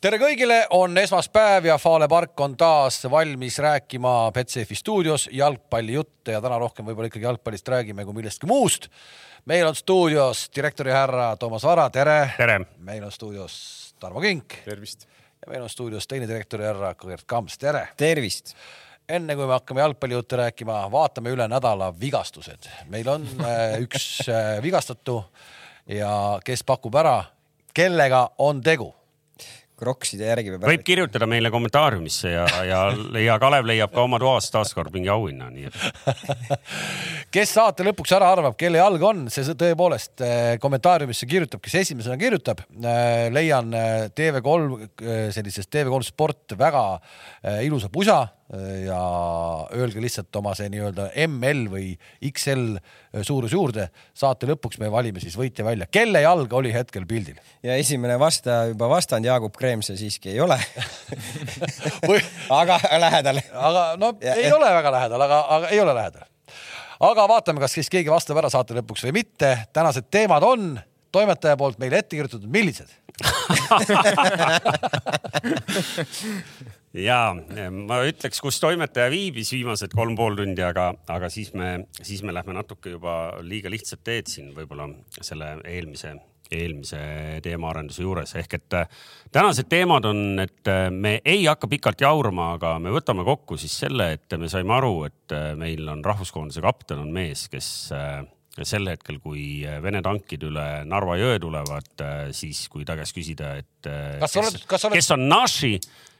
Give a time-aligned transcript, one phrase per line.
[0.00, 6.42] tere kõigile, on esmaspäev ja Fale park on taas valmis rääkima Betsafe stuudios jalgpallijutte ja
[6.42, 8.86] täna rohkem võib-olla ikkagi jalgpallist räägime kui millestki muust.
[9.44, 12.30] meil on stuudios direktori härra Toomas Vara, tere.
[12.36, 12.60] tere.
[12.78, 14.54] meil on stuudios Tarmo Kink.
[14.64, 15.08] tervist.
[15.42, 17.88] ja meil on stuudios teine direktori härra Gert Kamps, tere.
[17.96, 18.54] tervist
[19.08, 22.70] enne kui me hakkame jalgpallijutte rääkima, vaatame üle nädala vigastused.
[22.86, 25.24] meil on äh, üks äh, vigastatu
[25.86, 27.24] ja kes pakub ära,
[27.74, 28.94] kellega on tegu
[29.78, 30.66] krokside järgi peab.
[30.70, 32.80] võib kirjutada meile kommentaariumisse ja, ja,
[33.28, 35.78] ja Kalev leiab ka oma toas taaskord mingi auhinna, nii et.
[37.34, 42.18] kes saate lõpuks ära arvab, kelle jalg on, see tõepoolest eh, kommentaariumisse kirjutab, kes esimesena
[42.20, 42.64] kirjutab.
[42.78, 46.84] Eh, leian eh, TV3 sellisest TV3 Sport väga
[47.62, 48.22] ilusa pusa
[48.84, 49.00] ja
[49.76, 51.90] öelge lihtsalt oma see nii-öelda ML või
[52.30, 52.78] XL
[53.26, 53.90] suurus juurde.
[54.16, 57.36] saate lõpuks me valime siis võitja välja, kelle jalg oli hetkel pildil.
[57.62, 60.56] ja esimene vastaja juba vastanud, Jaagup Kreem see siiski ei ole
[62.08, 62.22] või...
[62.60, 63.38] aga lähedal.
[63.52, 66.22] aga no ja, ei ole väga lähedal, aga, aga ei ole lähedal.
[67.10, 69.48] aga vaatame, kas siis keegi vastab ära saate lõpuks või mitte.
[69.76, 70.80] tänased teemad on
[71.12, 72.88] toimetaja poolt meile ette kirjutatud, millised
[76.96, 77.20] ja
[77.72, 82.34] ma ütleks, kus toimetaja viibis viimased kolm pool tundi, aga, aga siis me, siis me
[82.36, 84.88] lähme natuke juba liiga lihtsat teed siin võib-olla
[85.20, 86.14] selle eelmise,
[86.50, 87.00] eelmise
[87.44, 88.32] teemaarenduse juures.
[88.40, 88.88] Ehk et äh,
[89.34, 93.76] tänased teemad on, et äh, me ei hakka pikalt jaurama, aga me võtame kokku siis
[93.84, 97.70] selle, et me saime aru, et äh, meil on rahvuskoondise kapten on mees, kes
[98.66, 102.02] sel hetkel, kui Vene tankid üle Narva jõe tulevad,
[102.34, 104.98] siis kui ta käest küsida, et kas, kes, oled, kas, oled...
[104.98, 105.76] kes on Naši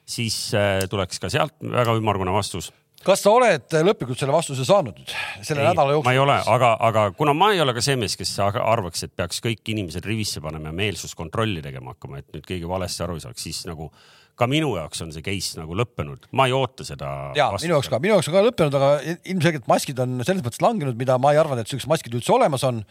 [0.09, 2.71] siis äh, tuleks ka sealt väga ümmargune vastus
[3.07, 5.13] kas sa oled lõplikult selle vastuse saanud nüüd
[5.47, 6.09] selle ei, nädala jooksul?
[6.09, 9.15] ma ei ole, aga, aga kuna ma ei ole ka see mees, kes arvaks, et
[9.17, 13.27] peaks kõik inimesed rivisse panema ja meelsuskontrolli tegema hakkama, et nüüd keegi valesti aru ei
[13.27, 13.93] saaks, siis nagu
[14.39, 17.11] ka minu jaoks on see case nagu lõppenud, ma ei oota seda.
[17.39, 20.63] ja minu jaoks ka, minu jaoks on ka lõppenud, aga ilmselgelt maskid on selles mõttes
[20.65, 22.85] langenud, mida ma ei arvanud, et siuksed maskid üldse olemas on.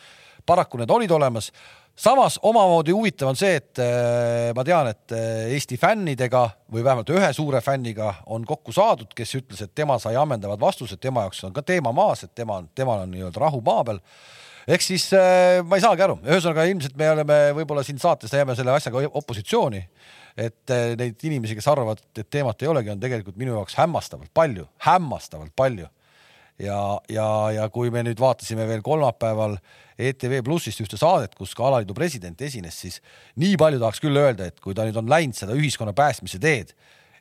[0.48, 1.52] paraku need olid olemas
[1.98, 6.44] samas omamoodi huvitav on see, et äh, ma tean, et äh, Eesti fännidega
[6.74, 11.02] või vähemalt ühe suure fänniga on kokku saadud, kes ütles, et tema sai ammendavad vastused,
[11.02, 14.02] tema jaoks on ka teema maas, et tema, temal on nii-öelda rahu maa peal.
[14.68, 18.56] ehk siis äh, ma ei saagi aru, ühesõnaga ilmselt me oleme võib-olla siin saates jääme
[18.56, 19.82] selle asjaga opositsiooni,
[20.38, 24.68] et neid inimesi, kes arvavad, et teemat ei olegi, on tegelikult minu jaoks hämmastavalt palju,
[24.86, 25.88] hämmastavalt palju.
[26.62, 26.78] Ja,
[27.14, 29.60] ja, ja kui me nüüd vaatasime veel kolmapäeval
[29.98, 32.98] ETV Plussist ühte saadet, kus ka alaliidu president esines, siis
[33.38, 36.74] nii palju tahaks küll öelda, et kui ta nüüd on läinud seda ühiskonna päästmise teed,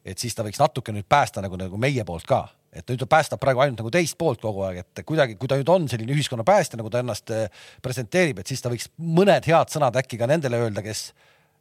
[0.04, 2.46] et siis ta võiks natuke nüüd päästa nagu, nagu meie poolt ka.
[2.76, 5.56] Et nüüd ta päästab praegu ainult nagu teist poolt kogu aeg, et kuidagi, kui ta
[5.56, 7.48] nüüd on selline ühiskonna päästja, nagu ta ennast eh,
[7.84, 11.10] presenteerib, et siis ta võiks mõned head sõnad äkki ka nendele öelda, kes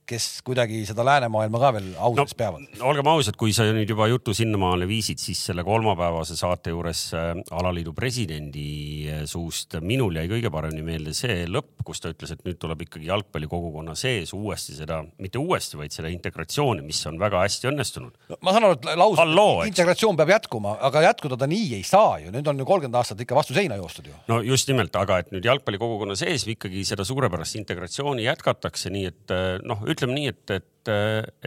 [0.10, 2.66] kes kuidagi seda läänemaailma ka veel ausaks no, peavad.
[2.86, 7.32] olgem ausad, kui sa nüüd juba jutu sinnamaale viisid, siis selle kolmapäevase saate juures äh,
[7.56, 8.68] alaliidu presidendi
[9.10, 12.86] äh, suust minul jäi kõige paremini meelde see lõpp, kus ta ütles, et nüüd tuleb
[12.86, 18.14] ikkagi jalgpallikogukonna sees uuesti seda, mitte uuesti, vaid seda integratsiooni, mis on väga hästi õnnestunud
[18.30, 18.40] no,.
[18.46, 22.34] ma saan aru, et lause, integratsioon peab jätkuma, aga jätkuda ta nii ei saa ju,
[22.36, 24.16] nüüd on ju kolmkümmend aastat ikka vastu seina joostud ju.
[24.30, 29.34] no just nimelt, aga et nüüd jalgpallikogukonna sees ikkagi seda suurepärast integratsiooni jätkatakse, nii et
[29.34, 30.94] äh, noh ütleme nii, et, et,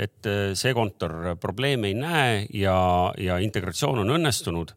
[0.05, 0.29] et
[0.59, 2.79] see kontor probleeme ei näe ja,
[3.21, 4.75] ja integratsioon on õnnestunud.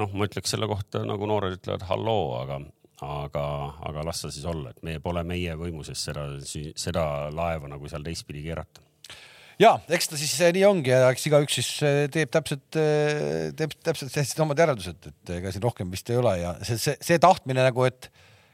[0.00, 2.58] noh, ma ütleks selle kohta nagu noored ütlevad halloo, aga,
[3.06, 3.44] aga,
[3.90, 6.26] aga las ta siis olla, et meie pole meie võimuses seda,
[6.74, 8.82] seda laeva nagu seal teistpidi keerata
[9.60, 13.74] ja eks ta siis nii ongi ja eks igaüks siis eh, teeb täpselt, eh, teeb
[13.86, 17.20] täpselt sellised omad järeldused, et ega siin rohkem vist ei ole ja see, see, see
[17.22, 18.10] tahtmine nagu, et,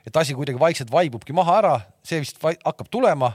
[0.06, 3.32] et asi kuidagi vaikselt vaibubki maha ära, see vist hakkab tulema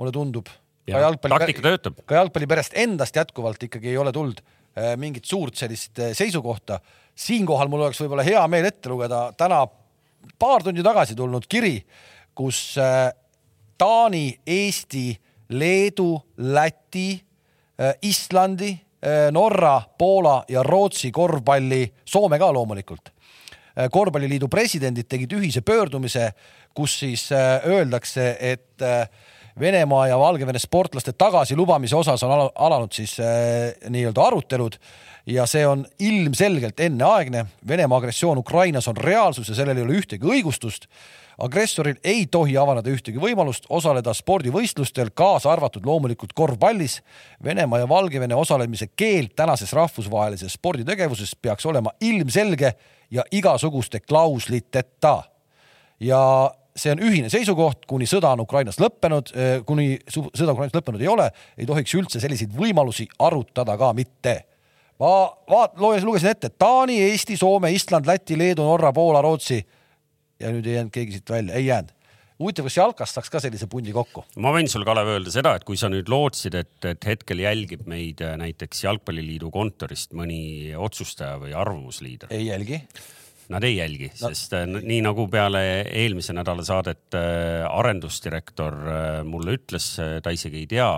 [0.00, 0.48] mulle tundub.
[0.90, 1.54] ka jalgpalli,
[2.08, 6.80] ka jalgpalliperest endast jätkuvalt ikkagi ei ole tulnud äh, mingit suurt sellist äh, seisukohta.
[7.14, 9.60] siinkohal mul oleks võib-olla hea meel ette lugeda täna
[10.40, 11.76] paar tundi tagasi tulnud kiri,
[12.34, 13.10] kus äh,
[13.80, 15.14] Taani, Eesti,
[15.56, 17.16] Leedu, Läti,
[18.04, 18.74] Islandi,
[19.32, 23.08] Norra, Poola ja Rootsi korvpalli, Soome ka loomulikult
[23.90, 26.26] korvpalliliidu presidendid tegid ühise pöördumise,
[26.76, 28.84] kus siis öeldakse, et
[29.60, 34.76] Venemaa ja Valgevene sportlaste tagasilubamise osas on alanud siis äh, nii-öelda arutelud
[35.26, 37.46] ja see on ilmselgelt enneaegne.
[37.68, 40.86] Venemaa agressioon Ukrainas on reaalsus ja sellel ei ole ühtegi õigustust.
[41.40, 47.02] agressoril ei tohi avaneda ühtegi võimalust osaleda spordivõistlustel, kaasa arvatud loomulikult korvpallis.
[47.44, 52.74] Venemaa ja Valgevene osalemise keeld tänases rahvusvahelises sporditegevuses peaks olema ilmselge
[53.10, 55.22] ja igasuguste klausliteta.
[56.00, 59.32] ja see on ühine seisukoht, kuni sõda on Ukrainas lõppenud,
[59.68, 61.28] kuni sõda Ukrainas lõppenud ei ole,
[61.60, 64.36] ei tohiks üldse selliseid võimalusi arutada ka mitte.
[65.00, 65.12] ma
[65.50, 69.60] vaat-, lugesin ette Taani, Eesti, Soome, Island, Läti, Leedu, Norra, Poola, Rootsi
[70.40, 71.96] ja nüüd ei jäänud keegi siit välja, ei jäänud
[72.40, 74.24] huvitav, kas jalkast saaks ka sellise pundi kokku?
[74.40, 77.86] ma võin sul, Kalev, öelda seda, et kui sa nüüd lootsid, et, et hetkel jälgib
[77.90, 82.32] meid äh, näiteks Jalgpalliliidu kontorist mõni otsustaja või arvamusliider.
[82.34, 82.80] ei jälgi?
[83.50, 88.76] Nad ei jälgi no., sest äh, nii nagu peale eelmise nädala saadet äh, arendusdirektor
[89.26, 90.92] mulle ütles, ta isegi ei tea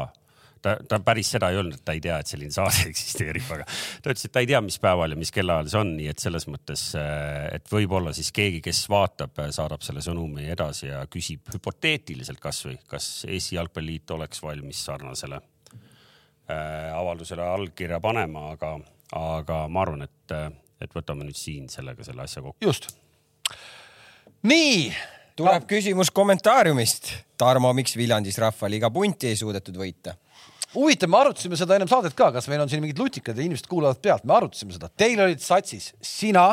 [0.62, 3.66] ta, ta päris seda ei öelnud, et ta ei tea, et selline saade eksisteerib, aga
[3.66, 6.22] ta ütles, et ta ei tea, mis päeval ja mis kellaajal see on, nii et
[6.22, 11.02] selles mõttes, äh, et võib-olla siis keegi, kes vaatab, äh, saadab selle sõnumi edasi ja
[11.10, 18.76] küsib hüpoteetiliselt kasvõi, kas Eesti Jalgpalliliit oleks valmis sarnasele äh, avaldusele allkirja panema, aga,
[19.18, 20.36] aga ma arvan, et,
[20.84, 22.58] et võtame nüüd siin sellega selle asja kokku.
[22.64, 22.90] just.
[24.42, 24.92] nii
[25.36, 27.12] tuleb küsimus kommentaariumist.
[27.40, 30.16] Tarmo, miks Viljandis Rahvaliiga punti ei suudetud võita?
[30.74, 33.68] huvitav, me arutasime seda ennem saadet ka, kas meil on siin mingid lutikad ja inimesed
[33.68, 36.46] kuulavad pealt, me arutasime seda, teil olid satsis sina,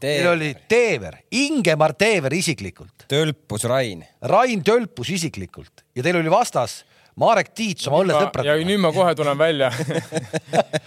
[0.00, 3.04] teil oli Teever, Ingemar Teever isiklikult.
[3.12, 4.04] Tölpus Rain.
[4.32, 6.80] Rain Tölpus isiklikult ja teil oli vastas
[7.20, 8.56] Marek Tiits oma õllesõpradega.
[8.58, 9.68] ja nüüd ma kohe tulen välja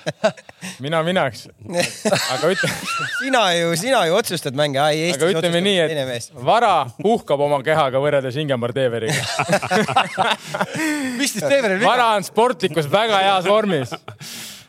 [0.84, 1.46] mina minaks.
[2.36, 2.72] aga ütle
[3.22, 4.82] sina ju, sina ju otsustad mänge.
[4.84, 9.16] aga ütleme nii, et Vara puhkab oma kehaga võrreldes Ingemar Teeveriga
[11.20, 11.88] mis siis Teeveril viga?
[11.94, 13.96] Vara on sportlikus väga heas vormis.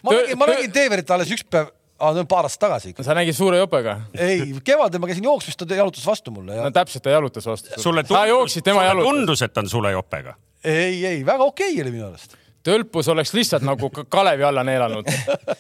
[0.03, 3.03] ma nägin, ma nägin Teeverit alles üks päev aa, see on paar aastat tagasi ikka.
[3.03, 3.99] sa nägid suure jopega?
[4.15, 6.69] ei, kevadel ma käisin jooksmas, ta jalutas vastu mulle ja....
[6.69, 7.75] no täpselt, ta jalutas vastu.
[7.83, 10.39] sulle tundus, sulle tundus, et ta on suure jopega?
[10.65, 12.37] Ei, ei väga okei okay oli minu arust.
[12.65, 15.09] tölpus oleks lihtsalt nagu Kalevi alla neelanud,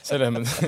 [0.02, 0.58] selles mõttes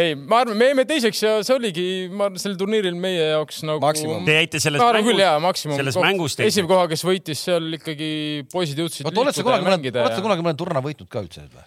[0.00, 3.62] ei, ma arvan, me jäime teiseks ja see oligi, ma arvan, sel turniiril meie jaoks
[3.66, 3.92] nagu.
[4.26, 5.78] Te jäite selles mängus, küll, jaa, maksimum.
[5.78, 6.56] selles mängus teiseks.
[6.56, 8.10] esimene koha, kes võitis seal ikkagi
[8.52, 9.08] poisid jõudsid.
[9.12, 11.66] oled sa kunagi, oled sa kunagi mõne turna võitnud ka üldse või?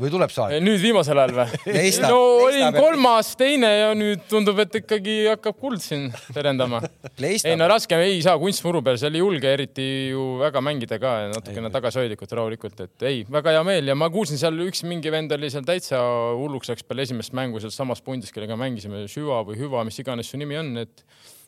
[0.00, 0.64] Või tuleb see aeg?
[0.64, 1.74] nüüd viimasel ajal või?
[2.04, 6.82] no olin kolmas, teine ja nüüd tundub, et ikkagi hakkab kuld siin terendama.
[7.26, 11.14] ei no raske, ei saa kunstmuru peal, seal ei julge eriti ju väga mängida ka
[11.32, 15.32] natukene tagasihoidlikult, rahulikult, et ei, väga hea meel ja ma kuulsin seal üks mingi vend
[15.36, 16.00] oli seal täitsa
[16.36, 20.28] hulluks läks peale esimest mängu seal samas pundis, kellega mängisime, Süva või Hüva, mis iganes
[20.32, 21.06] su nimi on, et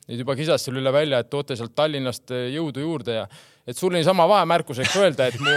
[0.08, 3.28] nüüd juba kisas seal üle välja, et toote sealt Tallinnast jõudu juurde ja
[3.68, 5.56] et sul niisama vahemärkuseks öelda, et mu,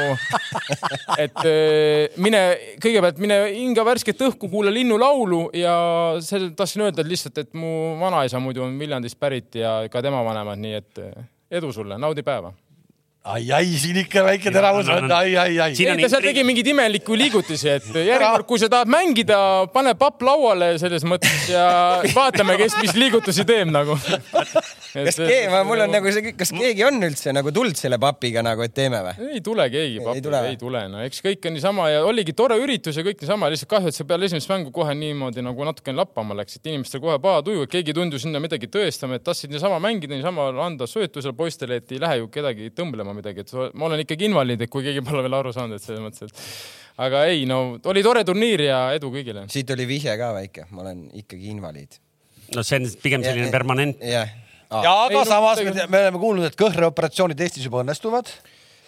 [1.24, 2.42] et äh, mine
[2.84, 5.76] kõigepealt mine hinga värsket õhku, kuula linnulaulu ja
[6.26, 10.24] selle tahtsin öelda et lihtsalt, et mu vanaisa muidu on Viljandist pärit ja ka tema
[10.28, 11.24] vanemad, nii et äh,
[11.62, 12.52] edu sulle, naudi päeva
[13.24, 15.74] ai, ai, siin ikka väike teravus on, ai, ai, ai.
[15.78, 19.38] ei, ta seal tegi mingeid imelikke liigutusi, et järgmine kord, kui sa tahad mängida,
[19.74, 21.66] pane papp lauale selles mõttes ja
[22.18, 23.98] vaatame, kes mis liigutusi teeb nagu.
[24.96, 28.66] kas keegi, mul on nagu see, kas keegi on üldse nagu tulnud selle papiga nagu,
[28.66, 29.30] et teeme või?
[29.38, 32.34] ei tule keegi papiga, ei tule, ei tule, no eks kõik on niisama ja oligi
[32.38, 35.70] tore üritus ja kõik niisama, lihtsalt kahju, et see peale esimest mängu kohe niimoodi nagu
[35.70, 39.22] natukene lappama läks, et inimestel kohe paha tuju, et keegi ei tundu sinna midagi tõestama,
[39.22, 43.20] et tahtsid niisama mängida, niisama anda söötusel poistele, et ei lähe ju kedagi tõmblema tegema
[43.20, 46.02] midagi, et ma olen ikkagi invaliid, et kui keegi pole veel aru saanud, et selles
[46.04, 49.48] mõttes, et aga ei, no oli tore turniir ja edu kõigile.
[49.50, 52.00] siit oli vihje ka väike, ma olen ikkagi invaliid.
[52.56, 54.02] no see on pigem selline ja, permanent.
[54.02, 54.32] jah.
[54.72, 58.32] ja aga ei, samas no, me, me oleme kuulnud, et kõhreoperatsioonid Eestis juba õnnestuvad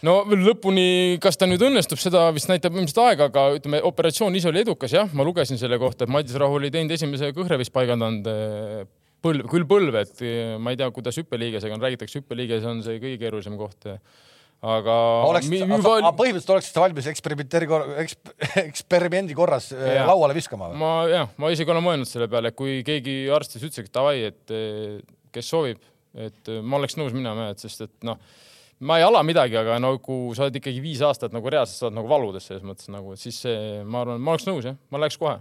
[0.03, 4.51] no lõpuni, kas ta nüüd õnnestub, seda vist näitab ilmselt aeg, aga ütleme, operatsioon ise
[4.51, 7.71] oli edukas, jah, ma lugesin selle kohta, et Madis Rahu oli teinud esimese kõhre vist
[7.75, 8.83] paigaldanud eh,
[9.23, 13.21] põlv, küll põlve, et ma ei tea, kuidas hüppeliigesega on, räägitakse, hüppeliiges on see kõige
[13.23, 13.91] keerulisem koht
[14.63, 14.95] aga.
[15.75, 16.13] Juba...
[16.17, 18.31] põhimõtteliselt oleksid sa valmis eksperimenteeri korras, eksp,
[18.63, 20.05] eksperimendi korras äh, ja.
[20.09, 20.79] lauale viskama või?
[20.81, 24.15] ma jah, ma isegi olen mõelnud selle peale, kui keegi arst siis ütles, et davai,
[24.31, 25.03] et äh,
[25.35, 25.83] kes soovib,
[26.15, 28.19] et äh, ma oleks nõus minema, et sest et noh,
[28.87, 32.09] ma ei ala midagi, aga kui sa oled ikkagi viis aastat nagu reaalselt saad nagu
[32.11, 35.19] valudes selles mõttes nagu, et siis see, ma arvan, ma oleks nõus jah, ma läheks
[35.19, 35.39] kohe.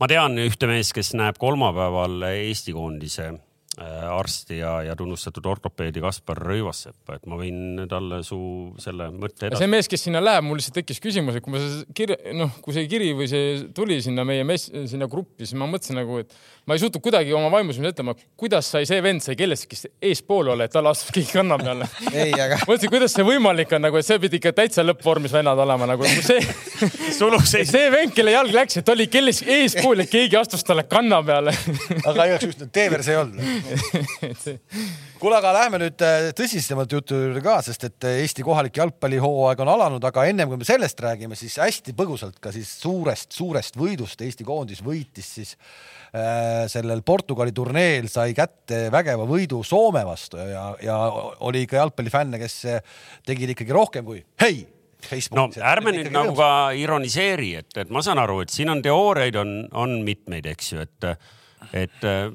[0.00, 3.32] Ma tean ühte meest, kes näeb kolmapäeval Eesti koondise
[3.80, 8.36] Äh, arsti ja, ja tunnustatud ortopeedi Kaspar Rõivassepp, et ma võin talle su
[8.76, 9.62] selle mõtte edasi.
[9.62, 12.52] see mees, kes sinna läheb, mul lihtsalt tekkis küsimus, et kui ma see kiri, noh,
[12.60, 16.20] kui see kiri või see tuli sinna meie mess, sinna gruppi, siis ma mõtlesin nagu,
[16.20, 16.36] et
[16.66, 20.52] ma ei suutnud kuidagi oma vaimus mõtlema, kuidas sai see vend sai kellestki, kes eespool
[20.54, 21.88] oli, et talle astus keegi kanna peale.
[22.06, 22.60] Aga...
[22.68, 26.06] mõtlesin, kuidas see võimalik on nagu, et see pidi ikka täitsa lõppvormis vennad olema nagu
[26.06, 26.38] see
[27.50, 31.22] see, see vend, kelle jalg läks, et oli kellestki eespool ja keegi astus talle kanna
[31.26, 31.54] peale
[32.08, 33.42] aga igaks juhuks Teever see ei olnud
[35.22, 39.62] kuule, aga lähme nüüd äh, tõsisemalt jutu juurde ka, sest et äh, Eesti kohalik jalgpallihooaeg
[39.62, 44.22] on alanud, aga ennem kui me sellest räägime, siis hästi põgusalt ka siis suurest-suurest võidust
[44.26, 45.54] Eesti koondis võitis siis
[46.68, 50.96] sellel Portugali turneel sai kätte vägeva võidu Soome vastu ja, ja
[51.48, 52.82] oli ikka jalgpallifänne, kes äh,
[53.24, 54.66] tegid ikkagi rohkem kui hei
[55.02, 55.58] Facebookis.
[55.58, 59.38] no ärme nüüd nagu ka ironiseeri, et, et ma saan aru, et siin on teooriaid
[59.40, 61.08] on, on mitmeid, eks ju, et
[61.78, 62.26] et äh,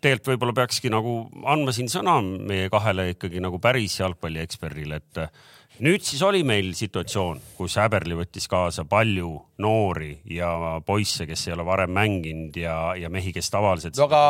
[0.00, 5.20] tegelikult võib-olla peakski nagu andma siin sõna meie kahele ikkagi nagu päris jalgpallieksperdile, et
[5.84, 10.50] nüüd siis oli meil situatsioon, kus Häberli võttis kaasa palju noori ja
[10.86, 14.06] poisse, kes ei ole varem mänginud ja, ja mehi, kes tavaliselt no,.
[14.08, 14.22] aga,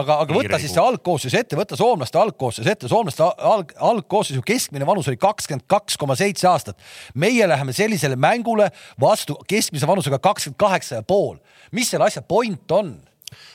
[0.00, 4.88] aga, aga võta siis see algkoosseis ette, võta soomlaste algkoosseis ette, soomlaste alg, algkoosseisu keskmine
[4.88, 6.78] vanus oli kakskümmend kaks koma seitse aastat.
[7.14, 11.36] meie läheme sellisele mängule vastu keskmise vanusega kakskümmend kaheksa ja pool.
[11.72, 12.96] mis selle asja point on?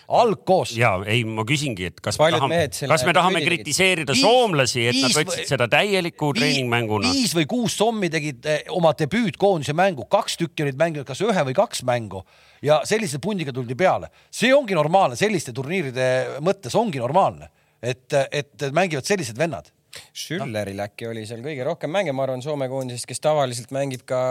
[0.07, 0.75] Algkoos.
[0.77, 4.87] ja ei, ma küsingi, et kas Paljud me tahame, kas me tahame kritiseerida viis, soomlasi,
[4.89, 7.11] et viis, nad võtsid seda täieliku treeningmänguna?
[7.13, 11.45] viis või kuus sommi tegid eh, oma debüütkoondise mängu, kaks tükki olid mänginud kas ühe
[11.49, 12.23] või kaks mängu
[12.63, 14.09] ja sellise pundiga tuldi peale.
[14.31, 17.49] see ongi normaalne, selliste turniiride mõttes ongi normaalne,
[17.83, 19.71] et, et mängivad sellised vennad
[20.13, 24.21] Schülleril äkki oli seal kõige rohkem mänge, ma arvan, Soome koondisest, kes tavaliselt mängib ka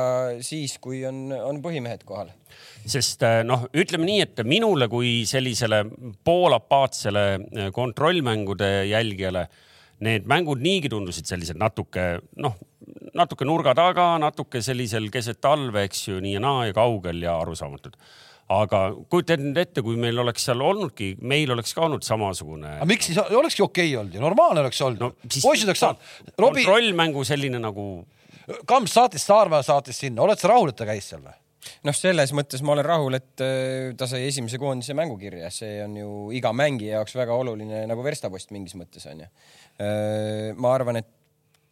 [0.44, 2.32] siis, kui on, on põhimehed kohal.
[2.82, 5.84] Sest äh, noh, ütleme nii, et minule kui sellisele
[6.26, 9.46] poolapaatsele äh, kontrollmängude jälgijale
[10.02, 12.56] need mängud niigi tundusid sellised natuke noh,
[13.14, 17.36] natuke nurga taga, natuke sellisel keset talve, eks ju, nii ja naa ja kaugel ja
[17.42, 17.98] arusaamatud
[18.62, 18.80] aga
[19.10, 22.78] kujuta nüüd ette, kui meil oleks seal olnudki, meil oleks ka olnud samasugune.
[22.78, 25.12] aga miks siis olekski okei okay olnud ja normaalne oleks olnud no,.
[25.34, 26.10] poisid oleks saanud.
[26.36, 27.86] kontrollmängu selline nagu.
[28.66, 31.36] Kamps saatis Saarma saatis sinna, oled sa rahul, et ta käis seal või?
[31.86, 35.94] noh, selles mõttes ma olen rahul, et äh, ta sai esimese koondise mängukirja, see on
[35.94, 39.28] ju iga mängija jaoks väga oluline nagu verstapost mingis mõttes onju.
[39.78, 41.10] Äh, ma arvan, et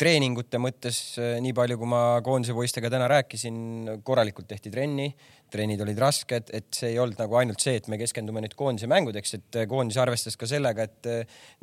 [0.01, 5.11] treeningute mõttes, äh, nii palju kui ma koondise poistega täna rääkisin, korralikult tehti trenni,
[5.51, 8.89] trennid olid rasked, et see ei olnud nagu ainult see, et me keskendume nüüd koondise
[8.91, 11.09] mängudeks, et koondis arvestas ka sellega, et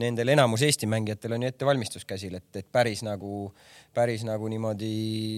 [0.04, 3.48] nendel enamus Eesti mängijatel on ju ettevalmistus käsil, et, et päris nagu
[3.98, 4.92] päris nagu niimoodi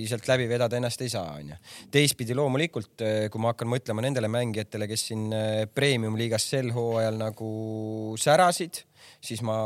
[0.09, 1.55] sealt läbi vedada ennast ei saa, onju.
[1.93, 5.29] teistpidi loomulikult, kui ma hakkan mõtlema nendele mängijatele, kes siin
[5.75, 7.49] premium-liigas sel hooajal nagu
[8.19, 8.83] särasid,
[9.21, 9.57] siis ma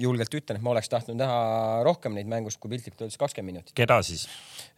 [0.00, 1.38] julgelt ütlen, et ma oleks tahtnud näha
[1.86, 3.76] rohkem neid mängust kui piltlikult öeldes kakskümmend minutit.
[3.76, 4.26] keda siis?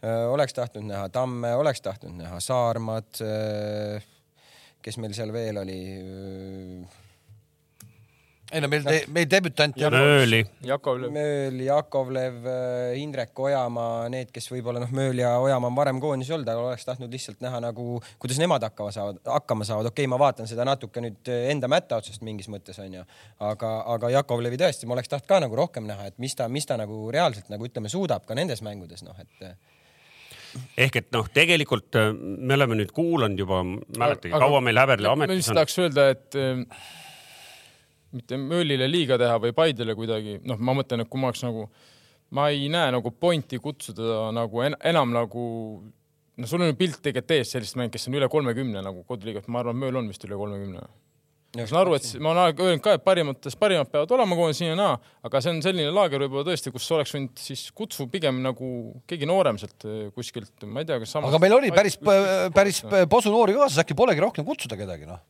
[0.03, 3.23] Oleks tahtnud näha Tamme, oleks tahtnud näha Saarmad.
[4.81, 5.81] kes meil seal veel oli?
[8.51, 10.39] Ei no meil, meil debütant ja Mööli.
[10.65, 11.11] Jakovlev.
[11.11, 12.47] Mööl, Jakovlev,
[13.01, 16.87] Indrek Ojamaa, need, kes võib-olla noh, Mööl ja Ojamaa on varem koondises olnud, aga oleks
[16.87, 19.91] tahtnud lihtsalt näha nagu, kuidas nemad hakkama saavad, hakkama saavad.
[19.91, 23.03] okei okay,, ma vaatan seda natuke nüüd enda mätta otsast mingis mõttes onju,
[23.51, 26.67] aga, aga Jakovlevi tõesti, ma oleks tahtnud ka nagu rohkem näha, et mis ta, mis
[26.69, 29.51] ta nagu reaalselt nagu ütleme, suudab ka nendes mängudes noh, et
[30.87, 33.59] ehk et noh, tegelikult me oleme nüüd kuulanud juba,
[33.99, 35.35] mäletage, kaua meil Häberli ametis on.
[35.35, 36.39] ma just tahaks öelda, et
[38.15, 41.67] mitte möölile liiga teha või Paidele kuidagi, noh, ma mõtlen, et kui ma oleks nagu,
[42.37, 45.47] ma ei näe nagu pointi kutsuda nagu en, enam nagu
[46.37, 49.49] no sul on ju pilt tegelikult ees sellist mängu, kes on üle kolmekümne nagu koduliigat,
[49.51, 50.83] ma arvan, Mööl on vist üle kolmekümne.
[51.57, 54.69] ma saan aru, et ma olen öelnud ka, et parimates parimad peavad olema koondis nii
[54.69, 58.43] ja naa, aga see on selline laager võib-olla tõesti, kus oleks võinud siis kutsu pigem
[58.43, 58.67] nagu
[59.09, 61.97] keegi noorem sealt eh, kuskilt, ma ei tea, kas aga meil oli päris,
[62.53, 65.23] päris posu noori kaasas, äkki polegi rohkem kutsuda kedagi, noh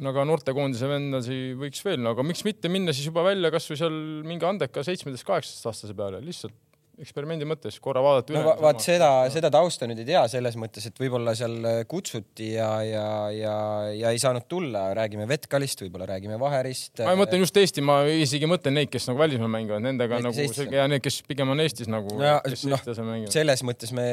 [0.00, 3.80] no aga noortekoondise vendasi võiks veel, no aga miks mitte minna siis juba välja kasvõi
[3.80, 3.96] seal
[4.26, 6.56] mingi andeka seitsmeteist, kaheksateist aastase peale, lihtsalt
[7.00, 8.52] eksperimendi mõttes korra vaadata üle no,.
[8.60, 11.54] vaat seda, seda tausta nüüd ei tea selles mõttes, et võib-olla seal
[11.88, 13.54] kutsuti ja, ja, ja,
[13.96, 17.00] ja ei saanud tulla, räägime Vetkalist, võib-olla räägime Vaherist.
[17.00, 20.68] ma mõtlen just Eesti, ma isegi mõtlen neid, kes nagu välismaal mängivad, nendega nagu Eestis.
[20.72, 22.34] ja need, kes pigem on Eestis nagu no,.
[22.72, 24.06] No, selles mõttes me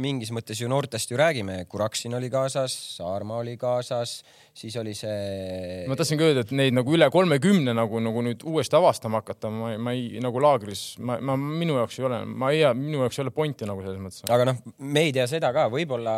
[0.00, 4.22] mingis mõttes ju noortest ju räägime, Kuraksin oli kaasas, Saarma oli kaasas
[4.54, 5.84] siis oli see.
[5.90, 9.72] ma tahtsingi öelda, et neid nagu üle kolmekümne nagu, nagu nüüd uuesti avastama hakata, ma,
[9.78, 13.26] ma ei nagu laagris, ma, ma minu jaoks ei ole, ma ei, minu jaoks ei
[13.26, 14.22] ole pointi nagu selles mõttes.
[14.30, 16.14] aga noh, me ei tea seda ka, võib-olla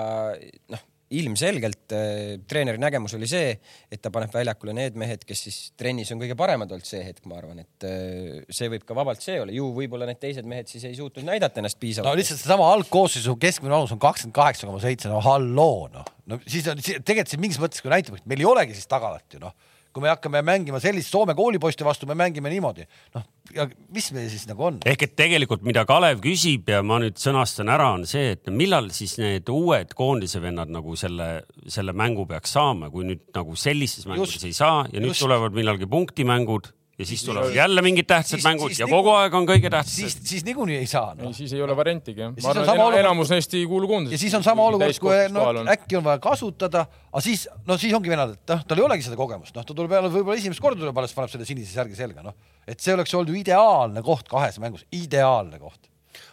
[0.74, 0.84] noh
[1.14, 3.52] ilmselgelt äh, treeneri nägemus oli see,
[3.92, 7.22] et ta paneb väljakule need mehed, kes siis trennis on kõige paremad olnud see hetk,
[7.30, 10.70] ma arvan, et äh, see võib ka vabalt see olla, ju võib-olla need teised mehed
[10.70, 12.10] siis ei suutnud näidata ennast piisavalt.
[12.10, 16.40] no lihtsalt seesama algkoosseisu keskmine vanus on kakskümmend kaheksa koma seitse, no halloo noh, no
[16.46, 19.42] siis on tegelikult see mingis mõttes kui näitab, et meil ei olegi siis tagalat ju
[19.46, 19.54] noh
[19.96, 22.84] kui me hakkame mängima sellist Soome koolipoiste vastu, me mängime niimoodi.
[23.16, 23.24] noh,
[23.56, 24.80] ja mis meil siis nagu on?
[24.84, 28.90] ehk et tegelikult, mida Kalev küsib ja ma nüüd sõnastan ära, on see, et millal
[28.94, 34.08] siis need uued koondise vennad nagu selle, selle mängu peaks saama, kui nüüd nagu sellistes
[34.10, 35.24] mängudes just, ei saa ja nüüd just.
[35.24, 39.34] tulevad millalgi punktimängud ja siis tulevad jälle mingid tähtsad siis, mängud siis ja kogu aeg
[39.36, 39.94] on kõige tähtsam.
[39.94, 41.32] siis, siis niikuinii ei saa no..
[41.36, 42.32] siis ei ole variantigi jah.
[42.42, 44.16] ma arvan, et enamus neist ei kuulu koondisesse.
[44.16, 45.68] ja siis on sama olukord, kui no, on.
[45.72, 49.04] äkki on vaja kasutada, aga siis, no siis ongi venelad, et noh, tal ei olegi
[49.08, 51.98] seda kogemust, noh, ta tuleb jälle võib-olla esimest korda tuleb alles, paneb selle sinise särgi
[51.98, 52.38] selga, noh.
[52.64, 55.90] et see oleks olnud ju ideaalne koht kahes mängus, ideaalne koht.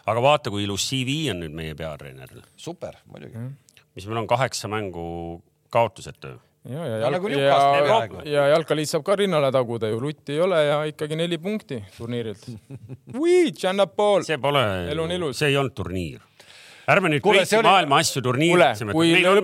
[0.08, 2.40] aga vaata, kui ilus CV on nüüd meie peatreeneril.
[2.56, 3.52] super, muidugi mm..
[3.98, 5.04] mis meil on kaheksa mängu
[5.74, 7.56] kaotuseta ju ja, ja, jalg, ja,
[8.24, 12.46] ja jalkaliit saab ka rinnale taguda ju, lutti ei ole ja ikkagi neli punkti turniirilt.
[14.26, 14.64] see pole,
[15.36, 16.22] see ei olnud turniir
[16.90, 17.68] ärme nüüd Kuule, kõiki oli...
[17.68, 18.22] maailma asju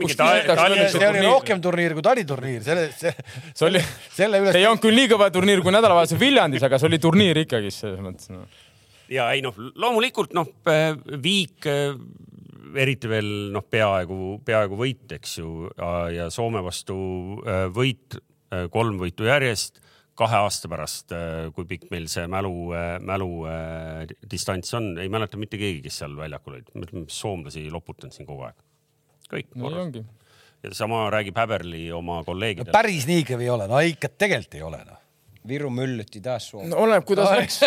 [0.02, 0.88] küsitakse.
[0.92, 3.12] see oli rohkem turniir kui taliturniir, selle, see.
[3.56, 3.84] see oli,
[4.16, 4.58] selle üles.
[4.58, 8.02] ei olnud küll nii kõva turniir kui nädalavahetusel Viljandis, aga see oli turniir ikkagi selles
[8.04, 8.44] mõttes no..
[9.12, 10.52] ja ei noh, loomulikult noh,
[11.24, 11.68] viik
[12.78, 15.68] eriti veel noh, peaaegu, peaaegu võit, eks ju,
[16.14, 16.96] ja Soome vastu
[17.74, 18.18] võit,
[18.74, 19.80] kolm võitu järjest
[20.20, 21.14] kahe aasta pärast,
[21.56, 22.54] kui pikk meil see mälu,
[23.06, 23.30] mälu
[24.30, 28.58] distants on, ei mäleta mitte keegi, kes seal väljakul olid, soomlasi loputanud siin kogu aeg.
[29.30, 30.00] kõik no, korras.
[30.64, 32.76] ja sama räägib Häberli oma kolleegidele no,.
[32.76, 35.06] päris nii kõva ei ole, no ikka tegelikult ei ole noh.
[35.48, 36.82] Viru mülluti taas Soome no,.
[36.84, 37.62] oleneb, kuidas no, läks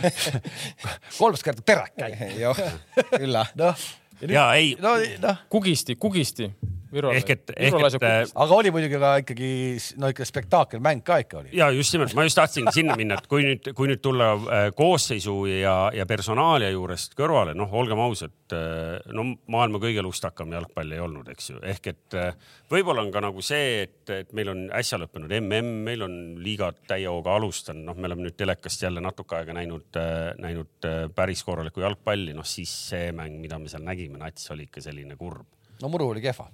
[1.18, 2.22] kolmas kord terrak käib.
[2.46, 2.62] jah,
[3.18, 3.52] küll ah.
[3.60, 3.90] noh
[4.28, 4.88] ja ei no,.
[5.28, 5.36] No.
[5.48, 6.50] kugisti, kugisti
[6.90, 7.20] Virole.
[7.20, 8.32] ehk et, ehk et.
[8.34, 9.50] aga oli muidugi ka ikkagi
[10.02, 11.50] no ikka spektaakelmäng ka ikka oli.
[11.54, 14.64] ja just nimelt, ma just tahtsingi sinna minna, et kui nüüd, kui nüüd tulla äh,
[14.74, 20.96] koosseisu ja, ja personaalia juurest kõrvale, noh, olgem ausad, äh, no maailma kõige lustakam jalgpall
[20.96, 22.32] ei olnud, eks ju, ehk et äh,
[22.72, 26.80] võib-olla on ka nagu see, et, et meil on äsja lõppenud mm, meil on liigad
[26.90, 30.00] täie hooga alustanud, noh, me oleme nüüd telekast jälle natuke aega näinud,
[30.42, 34.82] näinud päris korralikku jalgpalli, noh siis see mäng, mida me seal nägime, nats oli ikka
[34.82, 35.46] selline kurb.
[35.80, 36.48] no muru oli kehva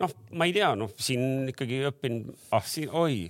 [0.00, 2.22] noh, ma ei tea, noh, siin ikkagi õpin,
[2.56, 3.28] ah siin, oi,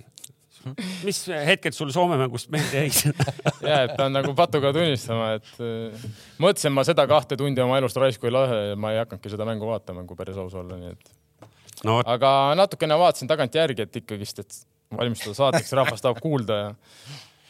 [1.05, 3.23] mis hetked sul Soome mängust meelde jäid?
[3.71, 6.05] Ja, et pean nagu patuga tunnistama, et äh,
[6.41, 9.69] mõtlesin ma seda kahte tundi oma elust raisku ei lase, ma ei hakanudki seda mängu
[9.69, 11.15] vaatama, kui päris aus olla, nii et.
[11.87, 11.97] No..
[12.05, 14.61] aga natukene vaatasin tagantjärgi, et ikkagist, et
[14.93, 16.71] valmistuda saateks, rahvas tahab kuulda ja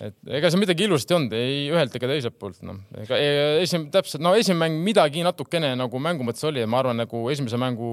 [0.02, 2.80] et ega see midagi ilusat ei olnud, ei ühelt ega teiselt poolt, noh.
[3.04, 3.18] ega
[3.62, 7.60] esim-, täpselt, no esimene mäng midagi natukene nagu mängu mõttes oli, ma arvan, nagu esimese
[7.62, 7.92] mängu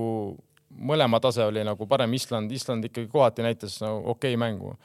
[0.71, 4.76] mõlema tase oli nagu parem, Island, Island ikkagi kohati näitas nagu okei okay mängu.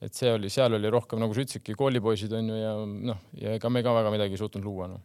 [0.00, 3.56] et see oli, seal oli rohkem nagu sa ütlesidki, koolipoisid on ju ja noh, ja
[3.58, 5.00] ega me ka väga midagi ei suutnud luua noh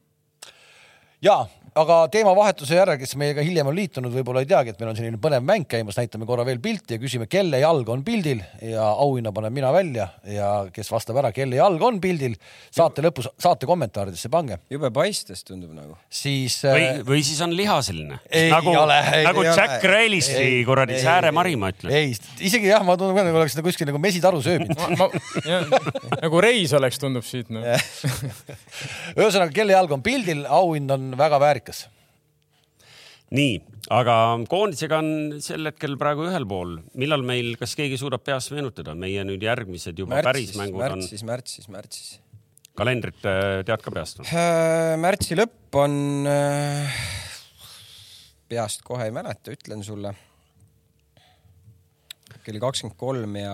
[1.24, 1.46] ja,
[1.80, 5.20] aga teemavahetuse järel, kes meiega hiljem on liitunud, võib-olla ei teagi, et meil on selline
[5.22, 9.34] põnev mäng käimas, näitame korra veel pilti ja küsime, kelle jalg on pildil ja auhinna
[9.34, 12.36] panen mina välja ja kes vastab ära, kelle jalg on pildil,
[12.74, 14.60] saate lõpus, saate kommentaaridesse pange.
[14.70, 15.98] jube paistes tundub nagu.
[16.10, 18.20] siis või, äh, või siis on lihaseline.
[18.54, 18.76] nagu,
[19.26, 21.94] nagu Jack Reilisi kuradi Sääre Marimaa ütleb.
[21.94, 24.78] ei, isegi jah, ma tundub ka nagu oleks nagu kuskil nagu mesitaru sööbinud
[26.22, 27.66] nagu reis oleks, tundub siit no.
[29.20, 31.86] ühesõnaga, kelle jalg on pildil, auhind on on väga väärikas.
[33.34, 33.54] nii,
[33.94, 34.16] aga
[34.50, 36.78] koondisega on sel hetkel praegu ühel pool.
[37.00, 41.02] millal meil, kas keegi suudab peast meenutada, meie nüüd järgmised juba märtsis, päris mängud on?
[41.02, 42.12] märtsis, märtsis, märtsis.
[42.78, 44.30] kalendrit äh, tead ka peast või?
[44.30, 45.98] Äh, märtsi lõpp on,
[46.30, 47.02] äh,
[48.52, 50.14] peast kohe ei mäleta, ütlen sulle.
[52.44, 53.54] kell kakskümmend kolm ja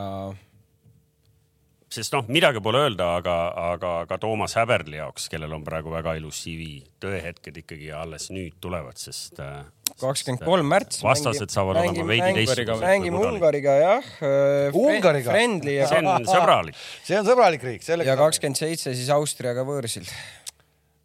[1.94, 3.36] sest noh, midagi pole öelda, aga,
[3.74, 6.68] aga ka Toomas Häberli jaoks, kellel on praegu väga ilus CV,
[7.02, 9.40] tõehetked ikkagi alles nüüd tulevad, sest.
[9.42, 9.64] Äh,
[10.00, 11.02] kakskümmend kolm märts.
[11.04, 12.86] vastased saavad mängime, olema veidi teistsugused.
[12.86, 14.12] mängime Ungariga jah.
[14.22, 15.34] Äh, Ungariga?
[15.34, 16.84] see on sõbralik.
[17.08, 17.88] see on sõbralik riik.
[18.06, 20.06] ja kakskümmend seitse siis Austriaga võõrsil.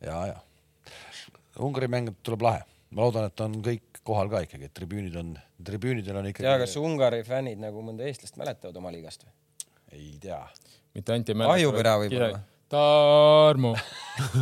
[0.05, 0.39] ja, ja
[1.65, 5.33] Ungari mäng tuleb lahe, ma loodan, et on kõik kohal ka ikkagi, et tribüünid on,
[5.65, 6.49] tribüünidel on ikkagi.
[6.49, 9.33] ja kas Ungari fännid nagu mõnda eestlast mäletavad oma liigast või?
[9.95, 10.43] Ei tea.
[10.95, 11.57] mitte Anti Mälak.
[11.57, 12.43] ahjupera võib-olla.
[12.75, 13.75] Tarmo,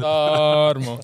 [0.00, 0.98] Tarmo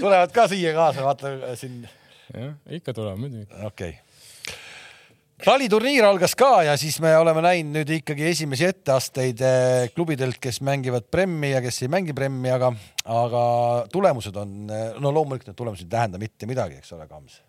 [0.00, 1.84] tulevad ka siia kaasa, vaata siin.
[2.32, 3.46] jah, ikka tulevad muidugi.
[3.66, 5.44] okei okay.
[5.44, 10.62] taliturniir algas ka ja siis me oleme näinud nüüd ikkagi esimesi etteasteid eh, klubidelt, kes
[10.64, 12.72] mängivad Premmi ja kes ei mängi Premmi, aga,
[13.04, 13.46] aga
[13.92, 17.42] tulemused on, no loomulikult need tulemused ei tähenda mitte midagi, eks ole, Kams.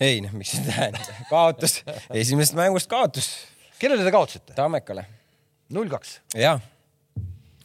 [0.00, 1.82] ei noh, miks ei tähenda, kaotus,
[2.22, 3.34] esimesest mängust kaotus
[3.82, 4.56] kellele te kaotasite?
[4.58, 5.06] Tammekale.
[5.74, 6.18] null kaks.
[6.38, 6.60] jah.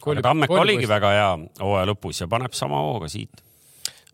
[0.08, 3.44] aga Tammek oligi väga hea hooaja lõpus ja paneb sama hooga siit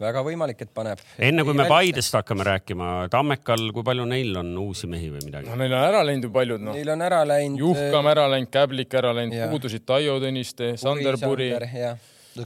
[0.03, 0.99] väga võimalik, et paneb.
[1.21, 5.47] enne kui me Paidest hakkame rääkima, Tammekal, kui palju neil on uusi mehi või midagi?
[5.51, 6.75] no neil on ära läinud ju paljud noh.
[6.75, 7.61] Neil on ära läinud.
[7.61, 11.53] Juhkam ära läinud, Käblik ära läinud, puudusid Taio Tõniste, Sanderpuri.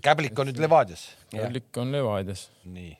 [0.03, 1.09] Käblik on nüüd Levadias.
[1.33, 2.49] Käblik on Levadias.
[2.67, 2.95] nii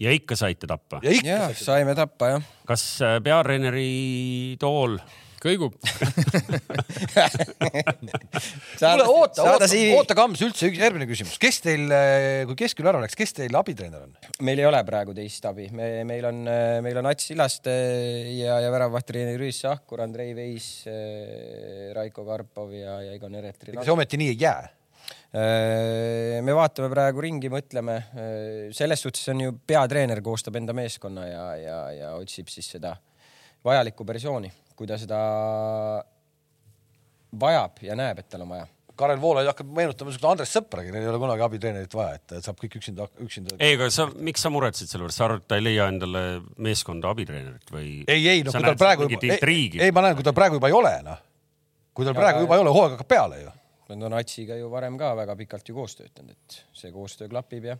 [0.00, 1.00] ja ikka saite tappa?
[1.04, 2.52] ja saime tappa jah.
[2.68, 4.98] kas äh, peatreeneri tool
[5.40, 5.76] kõigub
[8.76, 11.86] kuule, oota, oota, oota, Kams, üldse üks järgmine küsimus, kes teil,
[12.50, 14.12] kui Keskküla ära läks, kes teil abitreener on?
[14.44, 16.42] meil ei ole praegu teist abi, me, meil on,
[16.84, 17.72] meil on Ats Sillaste
[18.36, 20.68] ja, ja väravavaht-treener Rüüs Sahkur, Andrei Veis,
[21.96, 23.78] Raiko Karpov ja, ja Egon Eretri.
[23.80, 24.79] see ometi nii ei jää?
[25.30, 28.00] Me vaatame praegu ringi, mõtleme.
[28.74, 32.96] selles suhtes on ju peatreener koostab enda meeskonna ja, ja, ja otsib siis seda
[33.62, 35.20] vajalikku versiooni kui ta seda
[37.40, 38.68] vajab ja näeb, et tal on vaja.
[39.00, 42.58] Karel Voolaid hakkab meenutama niisugust Andres Sõpragi, neil ei ole kunagi abitreenerit vaja, et saab
[42.60, 43.56] kõik üksinda, üksinda.
[43.60, 46.24] ei, aga sa, miks sa muretsed selle pärast, sa arvad, et ta ei leia endale
[46.60, 47.86] meeskonda abitreenerit või?
[48.04, 50.72] ei, ei, noh, kui tal praegu juba, ei, ei, ma näen, kui tal praegu juba
[50.72, 51.24] ei ole, noh.
[51.96, 53.54] kui tal praegu juba ei ole, hooaeg hakkab peale ju.
[53.90, 57.66] Nad on Atsiga ju varem ka väga pikalt ju koos töötanud, et see koostöö klapib
[57.72, 57.78] ja.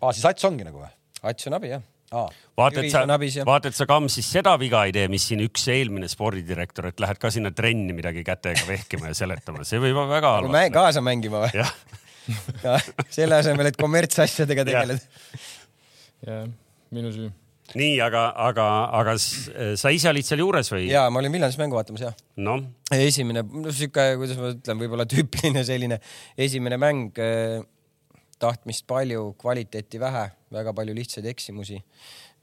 [0.00, 0.90] aa, siis Ats ongi nagu või?
[1.30, 3.02] Ats on abi, jah vaata, et sa,
[3.46, 7.02] vaata, et sa Kams siis seda viga ei tee, mis siin üks eelmine spordidirektor, et
[7.04, 10.56] lähed ka sinna trenni midagi kätega vehkima ja seletama, see võib olla väga halb.
[10.72, 11.66] kaasa mängima või?
[13.16, 15.44] selle asemel, et kommertsasjadega tegeleda.
[16.24, 16.48] jah,
[16.96, 17.28] minu süü.
[17.76, 20.86] Nii, aga, aga, aga sa ise olid seal juures või?
[20.88, 22.60] ja ma olin Viljandis mängu vaatamas jah no..
[22.94, 26.00] esimene, no sihuke, kuidas ma ütlen, võib-olla tüüpiline selline
[26.40, 27.18] esimene mäng
[28.38, 31.82] tahtmist palju, kvaliteeti vähe, väga palju lihtsaid eksimusi.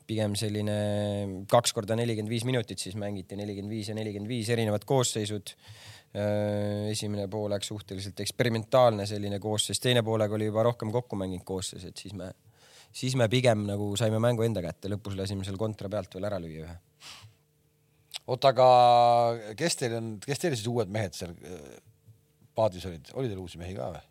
[0.05, 0.73] pigem selline
[1.49, 5.55] kaks korda nelikümmend viis minutit, siis mängiti nelikümmend viis ja nelikümmend viis erinevad koosseisud.
[6.15, 11.83] Äh, esimene poolaeg suhteliselt eksperimentaalne selline koosseis, teine poolega oli juba rohkem kokku mänginud koosseis,
[11.89, 12.29] et siis me,
[12.95, 16.39] siis me pigem nagu saime mängu enda kätte, lõpus lasime seal kontra pealt veel ära
[16.41, 16.75] lüüa ühe.
[18.25, 18.69] oota, aga
[19.59, 21.79] kes teil on, kes teil siis uued mehed seal äh,
[22.55, 24.03] paadis olid, oli teil uusi mehi ka või?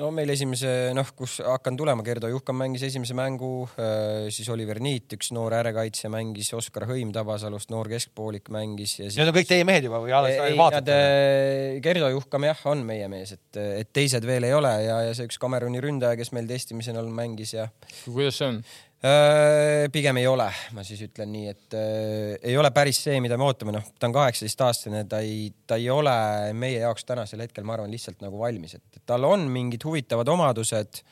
[0.00, 4.80] No meil esimese, noh, kus hakkan tulema, Gerdo Juhkam mängis esimese mängu, äh, siis Oliver
[4.82, 9.18] Niit, üks noor äärekaitsja mängis, Oskar Hõim Tabasalust, noor keskpoolik mängis ja siis....
[9.20, 10.96] Need on kõik teie mehed juba või alles vaatate?
[10.96, 15.18] Äh, Gerdo Juhkam jah, on meie mees, et, et teised veel ei ole ja, ja
[15.18, 17.68] see üks Kameruni ründaja, kes meil testimisel mängis ja.
[18.06, 18.64] kuidas see on?
[19.02, 20.44] Äh, pigem ei ole,
[20.76, 24.06] ma siis ütlen nii, et äh, ei ole päris see, mida me ootame, noh, ta
[24.06, 26.14] on kaheksateistaastane, ta ei, ta ei ole
[26.54, 31.02] meie jaoks tänasel hetkel, ma arvan, lihtsalt nagu valmis, et tal on mingid huvitavad omadused,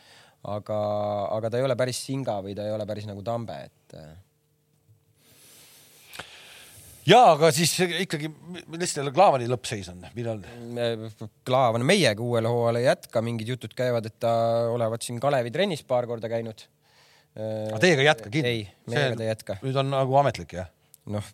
[0.54, 0.78] aga,
[1.34, 4.08] aga ta ei ole päris Singa või ta ei ole päris nagu Tambe, et äh.
[7.10, 7.74] ja aga siis
[8.06, 8.30] ikkagi,
[8.70, 10.46] mis teil Klaavani lõppseis on, millal?
[11.42, 14.36] Klaavan meiega uuele hooajale ei jätka, mingid jutud käivad, et ta
[14.70, 16.70] olevat siin Kalevi trennis paar korda käinud
[17.36, 18.64] aga teiega ei jätka kindlasti?
[18.64, 19.60] ei, meiega ta ei jätka.
[19.64, 20.72] nüüd on nagu ametlik jah?
[21.10, 21.28] noh,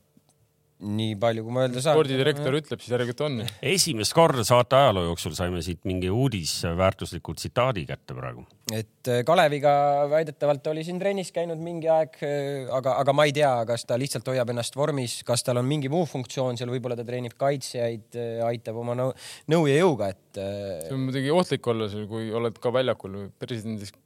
[0.76, 1.96] nii palju, kui ma öelda saan.
[1.96, 2.60] spordidirektor no.
[2.60, 3.38] ütleb, siis järelikult on.
[3.74, 8.44] esimest korda saate ajaloo jooksul saime siit mingi uudisväärtusliku tsitaadi kätte praegu.
[8.74, 9.72] et äh, Kaleviga
[10.12, 13.96] väidetavalt oli siin trennis käinud mingi aeg, äh, aga, aga ma ei tea, kas ta
[14.00, 18.10] lihtsalt hoiab ennast vormis, kas tal on mingi muu funktsioon seal, võib-olla ta treenib kaitsjaid,
[18.20, 19.16] äh, aitab oma nõu,
[19.52, 20.24] nõu ja jõuga, et.
[20.36, 23.96] see on muidugi ohtlik olla seal, kui oled ka väljakul presidendis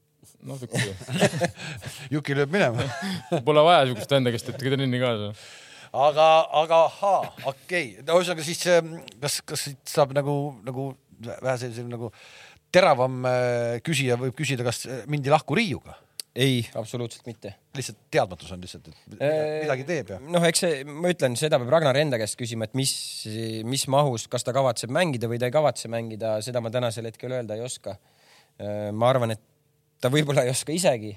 [0.46, 0.81] natuke
[2.14, 2.87] Juki lööb minema
[3.46, 5.33] Pole vaja siukest venda, kes teeb trenni kaasa.
[5.90, 6.29] aga,
[6.62, 7.22] aga ahaa,
[7.53, 12.12] okei okay., ühesõnaga siis ähm, kas, kas siit saab nagu, nagu vähe selline nagu
[12.72, 15.98] teravam äh, küsija võib küsida, kas äh, mindi lahku Riiuga?
[16.40, 17.57] ei, absoluutselt mitte.
[17.74, 20.20] lihtsalt teadmatus on lihtsalt, et midagi teeb ja.
[20.22, 22.92] noh, eks see, ma ütlen, seda peab Ragnar enda käest küsima, et mis,
[23.66, 27.35] mis mahus, kas ta kavatseb mängida või ta ei kavatse mängida, seda ma tänasel hetkel
[27.35, 27.96] öelda ei oska.
[28.94, 29.42] ma arvan, et
[30.01, 31.13] ta võib-olla ei oska isegi,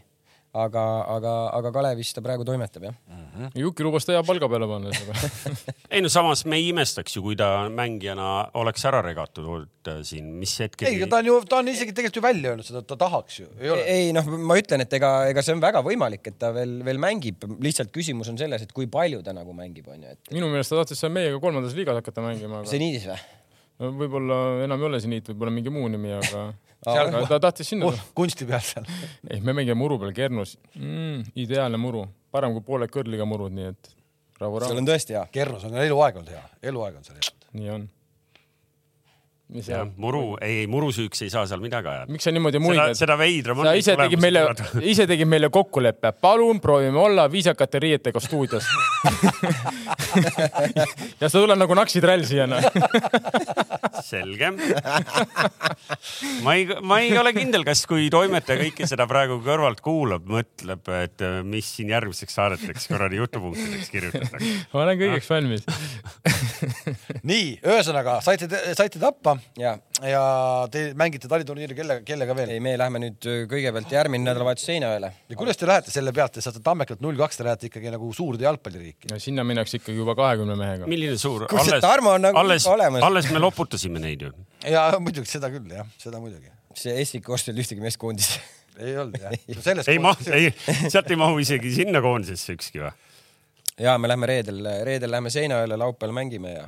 [0.54, 3.22] aga, aga, aga Kalevis ta praegu toimetab jah mm.
[3.34, 3.56] -hmm.
[3.64, 4.92] Juki lubas ta hea palga peale panna
[5.94, 8.28] ei no samas me ei imestaks ju, kui ta mängijana
[8.62, 9.48] oleks ära regatud
[9.90, 10.88] äh, siin, mis hetkel.
[10.88, 13.40] ei, ta on ju, ta on isegi tegelikult ju välja öelnud seda, et ta tahaks
[13.40, 13.48] ju.
[13.60, 16.82] ei, ei noh, ma ütlen, et ega, ega see on väga võimalik, et ta veel,
[16.86, 20.34] veel mängib, lihtsalt küsimus on selles, et kui palju ta nagu mängib, onju, et.
[20.36, 22.70] minu meelest ta tahtis seal meiega kolmandas liigas hakata mängima aga....
[22.70, 23.18] seniidis või?
[23.82, 26.52] no võib-olla enam ei ole seniit, võib-olla mingi muu nimi, aga
[26.86, 28.06] seal aga ta tahtis sinna uh,.
[28.16, 28.88] kunsti peal seal
[29.30, 31.34] ei, me mängime muru peal Kernus mm,.
[31.46, 33.92] ideaalne muru, parem kui poole kõrliga murud, nii et
[34.40, 34.70] rahu, rahu.
[34.70, 35.26] seal on tõesti hea.
[35.34, 37.36] Kernus on eluaeg olnud hea, eluaeg on seal hea.
[37.60, 37.90] nii on
[39.52, 42.12] jah, muru, ei, murusüüks ei saa seal midagi ajada.
[42.12, 42.96] miks sa niimoodi muinad?
[42.98, 43.68] seda veidram on.
[43.68, 44.46] sa ise tegid meile,
[44.94, 48.66] ise tegid meile kokkuleppe, palun proovime olla viisakate riietega stuudios
[51.22, 52.64] ja sa tuled nagu naksitrall siia noh.
[54.10, 54.50] selge.
[56.44, 60.90] ma ei, ma ei ole kindel, kas, kui toimetaja kõike seda praegu kõrvalt kuulab, mõtleb,
[61.04, 64.56] et mis siin järgmiseks saadeteks kuradi jutupunktideks kirjutatakse.
[64.74, 65.68] ma olen kõigeks valmis
[67.28, 69.74] nii, ühesõnaga saite, saite tappa ja,
[70.08, 70.22] ja
[70.72, 72.54] te mängite taliturniiri kellega, kellega veel?
[72.56, 75.12] ei, me lähme nüüd äh, kõigepealt järgmine nädalavahetus Seinaööle.
[75.30, 78.10] ja kuidas te lähete selle pealt, te saate Tammekalt null kaks, te lähete ikkagi nagu
[78.16, 79.12] suurde jalgpalliriiki?
[79.12, 80.90] no sinna minnakse ikkagi juba kahekümne mehega.
[80.90, 81.48] milline suur?
[81.52, 83.06] Kus see Tarmo on nagu alles, olemas.
[83.06, 84.34] alles me loputasime neid ju.
[84.70, 86.52] ja muidugi seda küll jah, seda muidugi.
[86.78, 88.42] see Essik ostis ühtegi meest koondisse
[88.80, 89.88] ei olnud jah no.
[89.88, 90.54] ei mahu, ei,
[90.90, 92.94] sealt ei mahu isegi sinna koondisesse ükski või?
[93.80, 96.68] ja me lähme reedel, reedel lähme Seinaööle, laupäeval mängime ja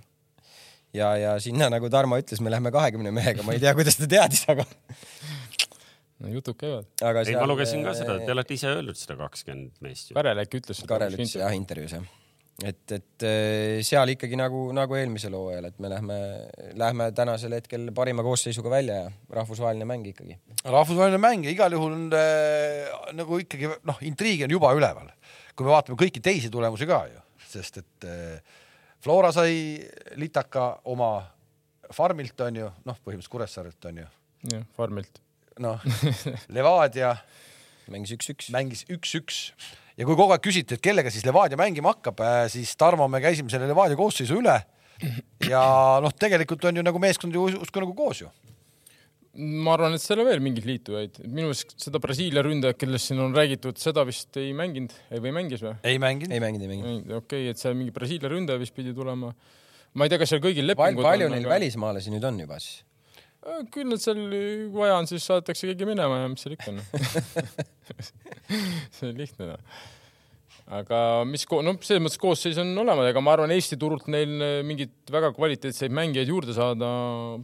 [0.95, 4.09] ja, ja sinna, nagu Tarmo ütles, me lähme kahekümne mehega, ma ei tea, kuidas ta
[4.09, 4.65] teadis, aga
[6.23, 6.89] no jutud käivad.
[7.01, 10.19] ei seal..., ma lugesin ka seda, te olete ise öelnud seda kakskümmend meest ju.
[10.19, 10.85] Karel äkki ütles.
[10.89, 12.13] Karel ütles jah intervjuus jah
[12.63, 16.19] et, et eh, seal ikkagi nagu, nagu eelmisel hooajal, et me lähme,
[16.79, 19.09] lähme tänasel hetkel parima koosseisuga välja ja
[19.41, 20.37] rahvusvaheline mäng ikkagi.
[20.63, 25.11] rahvusvaheline mäng ja igal juhul on äh, nagu ikkagi noh, intriig on juba üleval,
[25.55, 28.61] kui me vaatame kõiki teisi tulemusi ka ju, sest et äh,
[29.05, 29.77] Flora sai
[30.17, 31.19] litaka oma
[31.93, 34.05] farmilt onju, noh, põhimõtteliselt Kuressaarelt onju.
[34.49, 35.19] jah, farmilt.
[35.61, 35.83] noh,
[36.55, 37.11] Levadia
[37.93, 38.49] mängis üks-üks.
[38.55, 39.43] mängis üks-üks
[39.93, 43.21] ja kui kogu aeg küsiti, et kellega siis Levadia mängima hakkab, äh, siis Tarmo, me
[43.21, 44.57] käisime selle Levadia koosseisu üle.
[45.53, 45.61] ja
[46.01, 48.31] noh, tegelikult on ju nagu meeskond ju justkui nagu koos ju
[49.35, 53.21] ma arvan, et seal on veel mingeid liitujaid, minu meelest seda Brasiilia ründajat, kellest siin
[53.23, 55.75] on räägitud, seda vist ei mänginud või mängis või?
[55.87, 56.35] ei mänginud.
[56.35, 57.13] ei mänginud, ei mänginud.
[57.19, 59.33] okei okay,, et seal mingi Brasiilia ründaja vist pidi tulema.
[59.93, 61.55] ma ei tea, kas seal kõigil lepingud Val, palju on, neil aga...
[61.57, 62.85] välismaalasi nüüd on juba siis?
[63.45, 66.71] Äh, küll nad seal, kui vaja on, siis saadetakse keegi minema ja mis seal ikka
[66.71, 66.81] on
[68.95, 69.83] see on lihtne noh
[70.65, 70.99] aga
[71.29, 75.11] mis, no selles mõttes koosseis on olemas, ega ma arvan, Eesti turult neil äh, mingeid
[75.13, 76.87] väga kvaliteetseid mängijaid juurde saada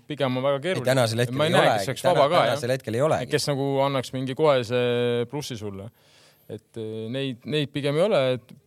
[0.10, 0.88] pigem on väga keeruline.
[0.90, 3.30] tänasel hetkel ma ei, olegi, täna, tänasel hetkel ei olegi.
[3.30, 4.82] kes nagu annaks mingi kohese
[5.30, 5.92] plussi sulle.
[6.50, 8.58] et äh, neid, neid pigem ei ole, et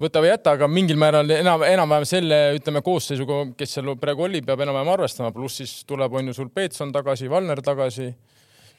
[0.00, 4.44] võta või jäta, aga mingil määral enam, enam-vähem selle, ütleme koosseisuga, kes seal praegu oli,
[4.44, 8.10] peab enam-vähem arvestama, pluss siis tuleb, on ju sul Peetson tagasi, Valner tagasi,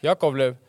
[0.05, 0.59] Jakovlev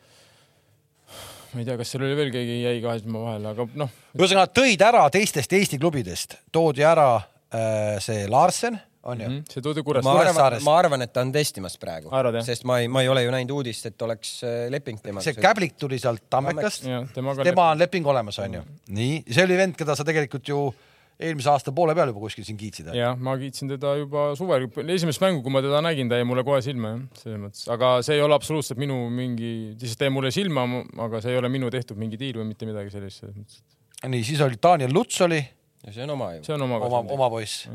[1.53, 3.95] ma ei tea, kas seal oli veel keegi jäi kahe silma vahele, aga noh.
[4.17, 9.37] ühesõnaga tõid ära teistest Eesti klubidest, toodi ära äh, see Larsen, on ju mm?
[9.37, 9.53] -hmm.
[9.53, 10.35] see toodi Kuressaarest.
[10.35, 12.11] ma arvan, ma arvan, et ta on testimas praegu,
[12.45, 15.23] sest ma ei, ma ei ole ju näinud uudist, et oleks äh, leping temaga.
[15.23, 18.63] see Käblik tuli sealt Tammekast, tema on leping olemas, on ju.
[18.87, 20.88] nii, see oli vend, keda sa tegelikult ju äh,
[21.19, 22.91] eelmise aasta poole peal juba kuskil siin kiitsid.
[22.95, 26.45] jah, ma kiitsin teda juba suvel, esimest mängu, kui ma teda nägin, ta jäi mulle
[26.47, 29.51] kohe silma jah, selles mõttes, aga see ei ole absoluutselt minu mingi,
[29.81, 30.63] lihtsalt jäi mulle silma,
[31.07, 33.59] aga see ei ole minu tehtud mingi diil või mitte midagi sellist selles mõttes.
[34.07, 35.41] nii, siis oli Daniel Luts oli.
[35.89, 36.45] see on oma ju.
[36.47, 36.79] see on oma.
[36.87, 37.67] oma, oma poiss.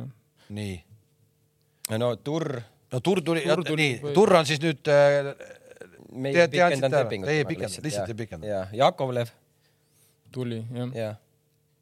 [0.49, 0.79] nii.
[2.01, 2.63] no Turr.
[2.97, 5.35] no Turr tuli, nii, Turr on siis nüüd äh,
[6.15, 7.29] me ei pikendanud lepingut.
[7.29, 8.49] ei pikendanud, lihtsalt ei pikendanud.
[8.55, 9.37] ja Jakovlev.
[10.33, 10.97] tuli jah.
[10.97, 11.21] jah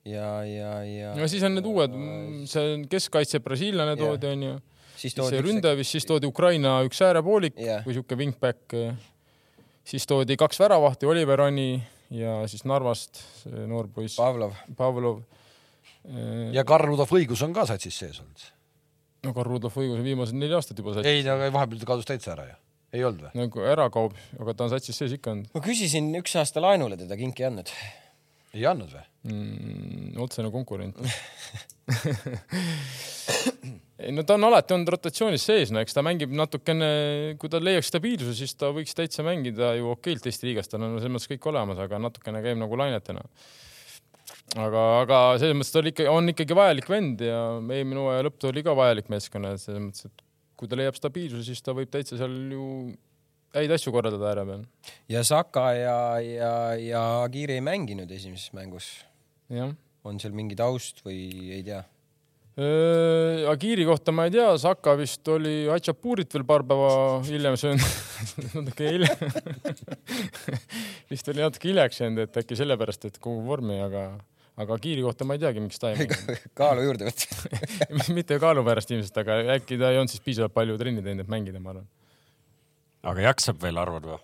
[0.05, 1.15] ja, ja, ja.
[1.19, 1.97] no siis on need uued,
[2.51, 4.55] see keskkaitse brasiillane toodi onju.
[4.99, 7.85] siis toodi see ründaja vist, siis toodi Ukraina üks äärepoolik yeah.
[7.87, 8.77] või siuke wingback.
[9.85, 14.19] siis toodi kaks väravahti, Oliver Ani ja siis Narvast see noor poiss.
[14.21, 14.57] Pavlov.
[14.77, 15.23] Pavlov.
[16.53, 18.51] ja Karl-Rudolf Õigus on ka satsis sees olnud.
[19.27, 21.13] no Karl-Rudolf Õigus on viimased neli aastat juba satsis.
[21.13, 22.61] ei, no vahepeal ta kadus täitsa ära ju.
[22.99, 23.35] ei olnud või?
[23.45, 25.53] nagu ära kaob, aga ta on satsis sees ikka olnud.
[25.55, 27.71] ma küsisin üks aasta laenule teda, kinki ei andnud
[28.53, 30.21] ei andnud või mm,?
[30.23, 30.99] otsene konkurent
[34.03, 36.89] ei no ta on alati olnud rotatsioonis sees, no eks ta mängib natukene,
[37.41, 40.97] kui ta leiaks stabiilsuse, siis ta võiks täitsa mängida ju okeilt Eesti liigas, tal on
[40.99, 43.23] selles mõttes kõik olemas, aga natukene käib nagu lainetena.
[44.57, 48.51] aga, aga selles mõttes ta oli ikka, on ikkagi vajalik vend ja eelmine hooaja lõpp
[48.51, 50.27] oli ka vajalik meeskonna, et selles mõttes, et
[50.59, 52.67] kui ta leiab stabiilsuse, siis ta võib täitsa seal ju
[53.57, 54.67] häid asju korraldada ääre peal.
[55.13, 58.93] ja Saka ja, ja, ja Agiri ei mänginud esimeses mängus.
[60.05, 61.83] on seal mingi taust või ei tea?
[63.49, 66.91] Agiri kohta ma ei tea, Saka vist oli Hatšapurit veel paar päeva
[67.25, 67.87] hiljem söönud
[68.57, 69.23] natuke hiljem
[71.13, 74.05] vist oli natuke hiljaks jäänud, et äkki sellepärast, et kogu vormi, aga,
[74.61, 78.65] aga Agiri kohta ma ei teagi, miks ta ei mänginud kaalu juurde võtta mitte kaalu
[78.69, 81.73] pärast ilmselt, aga äkki ta ei olnud siis piisavalt palju trenni teinud, et mängida, ma
[81.77, 81.89] arvan
[83.03, 84.21] aga jaksab veel, arvad või?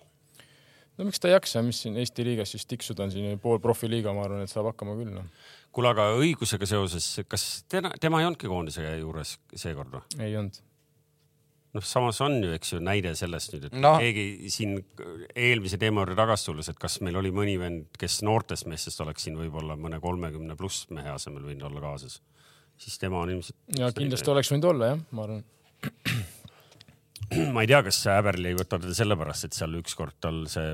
[0.99, 4.13] no miks ta ei jaksa, mis siin Eesti liigas siis tiksuda on siin pool profiliiga,
[4.15, 5.27] ma arvan, et saab hakkama küll noh.
[5.75, 10.25] kuule, aga õigusega seoses, kas tema, tema ei olnudki koondise juures seekord või?
[10.25, 10.59] ei olnud.
[11.77, 13.93] noh, samas on ju, eks ju, näide sellest nüüd, et no.
[14.01, 14.75] keegi siin
[15.35, 19.27] eelmise teema juurde tagasi tulles, et kas meil oli mõni vend, kes noortest meestest oleks
[19.27, 22.19] siin võib-olla mõne kolmekümne pluss mehe asemel võinud olla kaasas,
[22.79, 23.59] siis tema on ilmselt.
[23.79, 25.47] ja kindlasti oleks võinud olla jah, ma arvan
[27.53, 30.71] ma ei tea, kas Häberli ei võta teda sellepärast, et seal ükskord tal see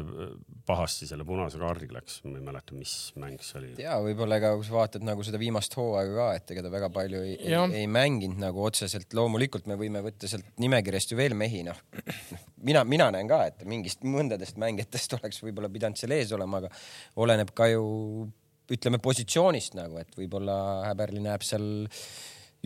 [0.67, 3.71] pahasti selle punase kaardiga läks, ma ei mäleta, mis mäng see oli.
[3.81, 6.89] ja võib-olla ka, kui sa vaatad nagu seda viimast hooaega ka, et ega ta väga
[6.95, 9.11] palju ei, ei, ei mänginud nagu otseselt.
[9.17, 11.81] loomulikult me võime võtta sealt nimekirjast ju veel mehi, noh.
[12.67, 16.71] mina, mina näen ka, et mingist mõndadest mängijatest oleks võib-olla pidanud seal ees olema, aga
[17.25, 17.85] oleneb ka ju
[18.71, 20.55] ütleme positsioonist nagu, et võib-olla
[20.87, 21.67] Häberli näeb seal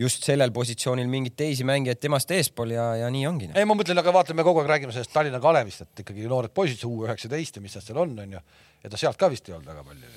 [0.00, 3.50] just sellel positsioonil mingeid teisi mängijaid temast eespool ja, ja nii ongi.
[3.52, 6.54] ei, ma mõtlen, aga vaata, me kogu aeg räägime sellest Tallinna Kalevist, et ikkagi noored
[6.56, 8.42] poisid, see U üheksateist ja mis nad seal on, onju.
[8.84, 10.12] ja ta sealt ka vist ei olnud väga palju.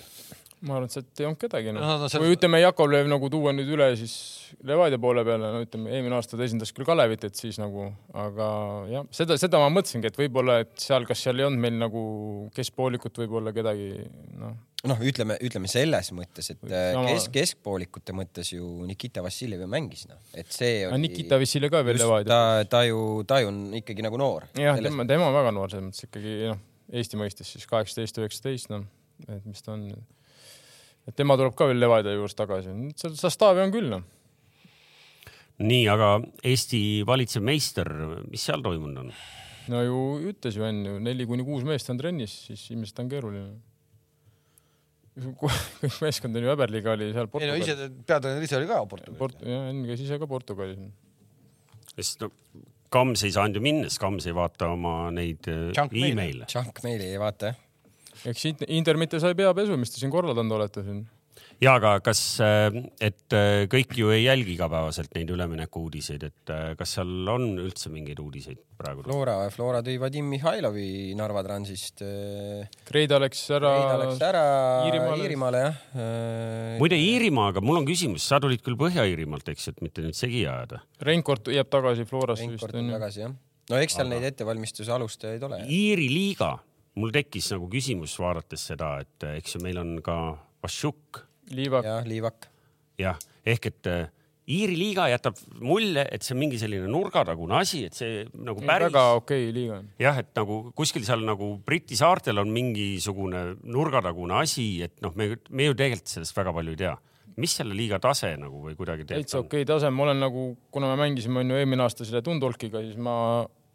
[0.63, 1.83] ma arvan, et sealt ei olnud kedagi no..
[1.83, 2.23] No, no, seal...
[2.23, 4.15] või ütleme, Jakovlev nagu tuua nüüd üle siis
[4.63, 8.49] Levadia poole peale, no ütleme, eelmine aasta ta esindas küll Kalevit, et siis nagu, aga
[8.91, 12.03] jah, seda, seda ma mõtlesingi, et võib-olla, et seal, kas seal ei olnud meil nagu
[12.55, 14.05] keskpoolikut võib-olla kedagi,
[14.39, 19.69] noh noh, ütleme, ütleme selles mõttes, et äh, kesk, keskpoolikute mõttes ju Nikita Vassiljev ju
[19.71, 20.99] mängis, noh, et see oli.
[21.05, 22.27] Nikita Vassiljev ka veel Levadia.
[22.27, 24.49] ta, ta ju, ta ju on ikkagi nagu noor.
[24.59, 26.59] jah, tema, tema on väga noor, selles mõttes ikkagi noh,
[26.93, 28.83] Eesti mõistes siis kaheksateist, üheksateist, noh,
[29.31, 29.87] et mis ta on.
[31.07, 34.03] et tema tuleb ka veel Levadia juurest tagasi, seal Zastavi on küll, noh.
[35.63, 37.87] nii, aga Eesti valitsev meister,
[38.27, 39.15] mis seal toimunud on?
[39.71, 39.99] no ju
[40.33, 43.53] ütles ju enne ju neli kuni kuus meest on trennis, siis ilmselt on keeruline
[45.13, 47.67] kõik meeskond on ju Häberliga oli seal Portugalis.
[47.69, 49.41] ei no ise, peatreener ise oli ka Portugalis Port,.
[49.45, 50.79] jah, Enn käis ise ka Portugalis.
[51.93, 52.31] sest no
[52.93, 56.45] Kams ei saanud ju minna, sest Kams ei vaata oma neid äh, email'e.
[56.45, 57.61] Junk meili ei vaata jah.
[58.29, 61.01] eks Inter mitte sai peapesu, mis te siin korraldanud olete siin
[61.63, 66.51] ja aga kas, äh, et äh, kõik ju ei jälgi igapäevaselt neid ülemineku uudiseid, et
[66.51, 69.05] äh, kas seal on üldse mingeid uudiseid praegu?
[69.07, 72.03] Flora, Flora tõi Vadim Mihhailovi Narva Transist.
[72.87, 73.71] Kreida läks ära.
[73.77, 74.43] Kreida läks ära
[74.89, 75.79] Iirimaale, Iirimaale jah.
[76.81, 80.83] muide Iirimaaga mul on küsimus, sa tulid küll Põhja-Iirimaalt, eks, et mitte nüüd segi ajada.
[81.03, 82.63] Reinkord jääb tagasi Florasse vist.
[82.63, 83.35] Reinkord on tagasi jah.
[83.71, 84.15] no eks seal aga...
[84.15, 85.63] neid ettevalmistuse alustajaid ole.
[85.71, 86.55] Iiri liiga,
[86.99, 90.17] mul tekkis nagu küsimus, vaadates seda, et eks ju meil on ka
[90.63, 91.23] Vašuk
[91.57, 91.87] liivak.
[91.87, 92.49] jah, liivak.
[93.01, 94.03] jah, ehk et äh,
[94.43, 98.89] Iiri liiga jätab mulje, et see on mingi selline nurgatagune asi, et see nagu päris.
[98.89, 99.87] väga okei okay liiga on.
[100.03, 105.29] jah, et nagu kuskil seal nagu Briti saartel on mingisugune nurgatagune asi, et noh, me,
[105.47, 106.93] me ju tegelikult sellest väga palju ei tea
[107.39, 110.91] mis selle liiga tase nagu või kuidagi täitsa okei okay tase, ma olen nagu, kuna
[110.91, 113.15] me mängisime onju eelmine aasta selle Tundolkiga, siis ma,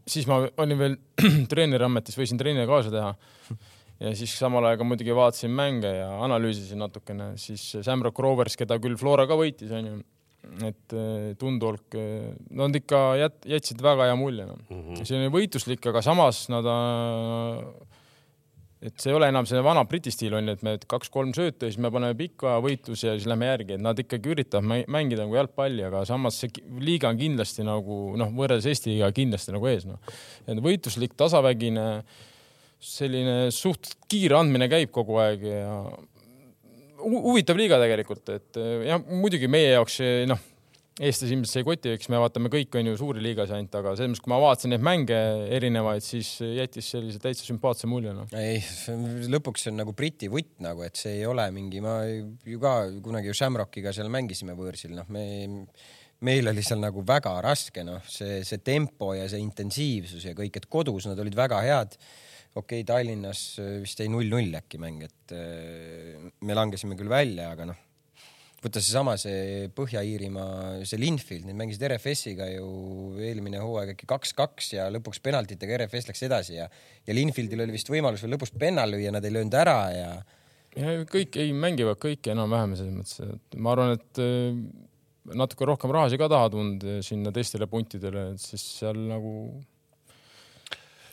[0.07, 0.99] siis ma olin veel
[1.51, 3.11] treeneri ametis, võisin treeneri kaasa teha
[3.99, 8.99] ja siis samal ajal muidugi vaatasin mänge ja analüüsisin natukene, siis Samrock Rovers, keda küll
[9.01, 9.99] Flora ka võitis, onju,
[10.69, 14.59] et eh, Tundolk, eh, nad ikka jät-, jätsid väga hea mulje no.
[14.69, 14.83] mm.
[14.83, 15.05] -hmm.
[15.05, 16.69] see oli võitluslik, aga samas nad,
[18.79, 21.67] et see ei ole enam see vana Briti stiil on ju, et me kaks-kolm söötu
[21.67, 25.27] ja siis me paneme pika võitluse ja siis lähme järgi, et nad ikkagi üritavad mängida
[25.27, 29.67] nagu jalgpalli, aga samas see liiga on kindlasti nagu noh, võrreldes Eesti liigaga kindlasti nagu
[29.67, 29.99] ees noh.
[30.47, 31.89] et võitluslik, tasavägine
[32.79, 35.73] selline suht kiire andmine käib kogu aeg ja
[36.99, 39.99] huvitav liiga tegelikult, et jah, muidugi meie jaoks
[40.31, 40.41] noh,
[40.99, 43.93] eestlasi ilmselt see ei koti, eks me vaatame kõik on ju suuri liigas ainult, aga
[43.95, 45.19] selles mõttes, kui ma vaatasin neid mänge
[45.55, 48.27] erinevaid, siis jättis sellise täitsa sümpaatse mulje no..
[48.39, 48.59] ei,
[49.31, 52.75] lõpuks see on nagu Briti vutt nagu, et see ei ole mingi, ma ju ka
[53.05, 55.25] kunagi ju Shamrockiga seal mängisime võõrsil, noh, me
[56.27, 60.59] meil oli seal nagu väga raske, noh, see, see tempo ja see intensiivsus ja kõik,
[60.59, 61.95] et kodus nad olid väga head
[62.59, 67.51] okei okay,, Tallinnas äh, vist jäi null-null äkki mäng, et äh, me langesime küll välja,
[67.55, 67.85] aga noh,
[68.63, 72.67] võtta seesama see Põhja-Iirimaa, see Linfield, need mängisid RFS-iga ju
[73.23, 76.67] eelmine hooaeg äkki kaks-kaks ja lõpuks penaltitega RFS läks edasi ja,
[77.07, 80.11] ja Linfieldil oli vist võimalus veel lõpus pennal lüüa, nad ei löönud ära ja.
[80.75, 84.59] ja kõik ei mängivad kõiki enam-vähem selles mõttes, et ma arvan, et äh,
[85.39, 89.35] natuke rohkem rahasid ka taha tunda sinna teistele puntidele, et siis seal nagu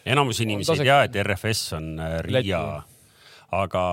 [0.05, 2.61] enamus inimesi ei tea, et RFS on äh, Riia,
[3.55, 3.85] aga,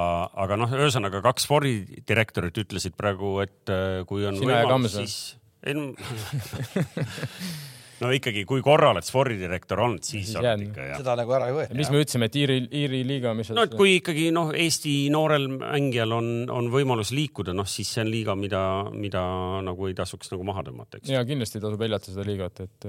[0.44, 5.18] aga noh, ühesõnaga kaks spordidirektorit ütlesid praegu, et äh, kui on Sina võimalus, siis
[5.62, 5.92] ei no
[8.02, 11.00] no ikkagi, kui korra oled spordidirektor olnud, siis oled ikka jah.
[11.00, 11.76] seda nagu ära ei võeta.
[11.78, 15.48] mis me ütlesime, et Iiri, Iiri liiga, mis no et kui ikkagi noh, Eesti noorel
[15.54, 18.62] mängijal on, on võimalus liikuda, noh siis see on liiga, mida,
[18.92, 19.24] mida
[19.66, 21.12] nagu ei tasuks nagu maha tõmmata, eks.
[21.14, 22.88] ja kindlasti tasub peljata seda liigat, et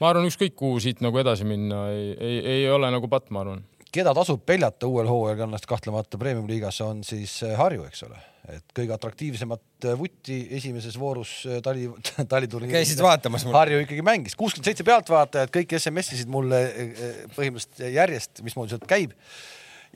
[0.00, 3.44] ma arvan, ükskõik kuhu siit nagu edasi minna, ei, ei, ei ole nagu patt, ma
[3.44, 3.64] arvan.
[3.92, 8.94] keda tasub peljata uuel hooajal kannast kahtlemata premium-liigas on siis Harju, eks ole et kõige
[8.94, 11.86] atraktiivsemat äh, vutti esimeses voorus äh, tali,
[12.32, 12.74] taliturniiri.
[12.78, 13.56] käisid vaatamas mul?
[13.56, 19.14] Harju ikkagi mängis, kuuskümmend seitse pealtvaatajat, kõik SMS-isid mulle äh, põhimõtteliselt järjest, mismoodi sealt käib.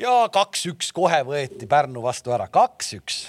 [0.01, 3.25] ja kaks-üks kohe võeti Pärnu vastu ära, kaks-üks.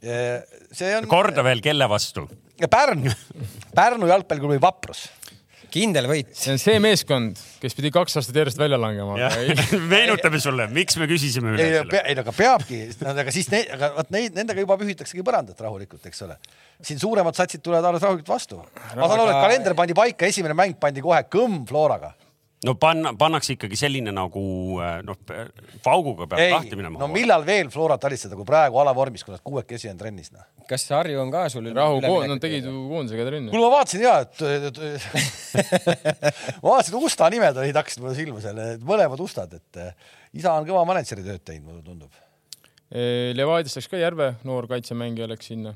[0.00, 1.06] see on.
[1.10, 2.26] korda veel, kelle vastu?
[2.70, 3.12] Pärnu,
[3.76, 5.06] Pärnu jalgpalliklubi Vaprus
[5.72, 6.32] kindel võit.
[6.36, 9.30] see on see meeskond, kes pidi kaks aastat järjest välja langema.
[9.94, 12.02] meenutame sulle, miks me küsisime üle ei, selle?
[12.02, 12.82] ei, aga peabki,
[13.14, 16.38] aga siis ne, aga vot neid, nendega juba pühitaksegi põrandat rahulikult, eks ole.
[16.84, 18.60] siin suuremad satsid tulevad alles rahulikult vastu.
[18.60, 22.14] ma saan aru, et kalender pandi paika, esimene mäng pandi kohe kõmm Floraga
[22.64, 24.42] no panna, pannakse ikkagi selline nagu
[24.80, 25.18] äh, noh,
[25.84, 27.00] pauguga peab ei, lahti minema.
[27.02, 30.46] no millal veel Florat alistada, kui praegu alavormis, kui nad kuuekesi on trennis noh.
[30.70, 31.68] kas Harju on ka sul?
[31.76, 33.52] rahu, nad tegid ju koondisega trenni.
[33.52, 34.44] kuule, ma vaatasin ja, et,
[36.62, 40.68] ma vaatasin, Usta nimed olid, hakkasid mulle silma seal, mõlemad Ustad, et äh, isa on
[40.68, 42.22] kõva mänedžeri tööd teinud, mulle tundub.
[43.36, 45.74] Levadiast läks ka Järve, noor kaitsemängija läks sinna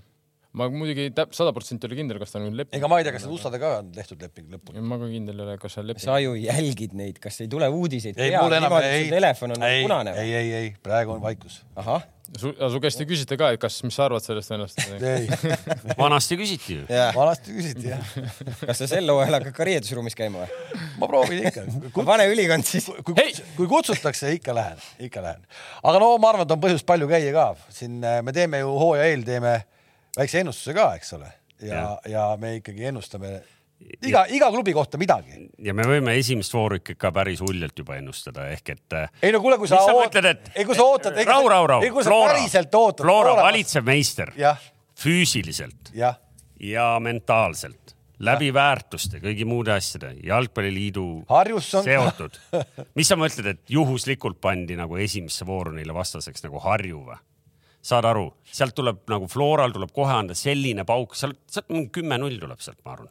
[0.58, 2.78] ma muidugi täp-, sada protsenti ei ole kindel, kas ta on nüüd leping.
[2.80, 4.84] ega ma ei tea, kas need ustadega on tehtud leping lõpuni.
[4.92, 6.04] ma ka kindel ei ole, kas seal leping.
[6.06, 8.18] sa ju jälgid neid, kas ei tule uudiseid?
[8.18, 9.10] ei, mul enam ei.
[9.12, 10.16] telefon on ei, punane.
[10.22, 11.62] ei, ei, ei, praegu on vaikus.
[11.78, 14.82] ahah su, su käest ei küsita ka, et kas, mis sa arvad sellest vennast?
[14.98, 15.26] ei
[16.00, 16.84] vanasti küsiti ju.
[17.16, 18.12] vanasti küsiti jah.
[18.68, 20.78] kas sa sel hooajal hakkad ka riietusruumis käima või?
[21.00, 21.66] ma proovin ikka.
[22.12, 22.86] pane ülikond siis.
[23.06, 25.42] kui, kui, kui kutsutakse, ikka lähen, ikka lähen.
[25.82, 27.50] aga no ma arvan, et on põhjust palju käia ka.
[27.74, 29.58] siin äh, me teeme ju hooaja eel teeme
[30.16, 31.32] väikse ennustuse ka, eks ole,
[31.62, 33.38] ja, ja., ja me ikkagi ennustame
[34.06, 35.36] iga, iga klubi kohta midagi.
[35.64, 38.86] ja me võime esimest vooru ikka ka päris uljalt juba ennustada, ehk et.
[38.96, 40.50] Äh, ei no kuule, kui sa ootad, et.
[40.54, 41.20] ei, kui sa ootad.
[41.26, 41.86] rahu, rahu, rahu.
[41.86, 43.06] ei, kui sa Flora, päriselt ootad.
[43.06, 44.34] Flora valitsev meister.
[45.00, 46.14] füüsiliselt ja,
[46.60, 48.54] ja mentaalselt läbi ja.
[48.54, 51.62] väärtuste, kõigi muude asjade, jalgpalliliidu on...
[51.62, 52.36] seotud.
[52.98, 57.16] mis sa mõtled, et juhuslikult pandi nagu esimesse vooru neile vastaseks nagu Harju või?
[57.84, 62.36] Saad aru, sealt tuleb nagu Floral tuleb kohe anda selline pauk, sealt, sealt mingi kümme-null
[62.40, 63.10] tuleb sealt, ma arvan.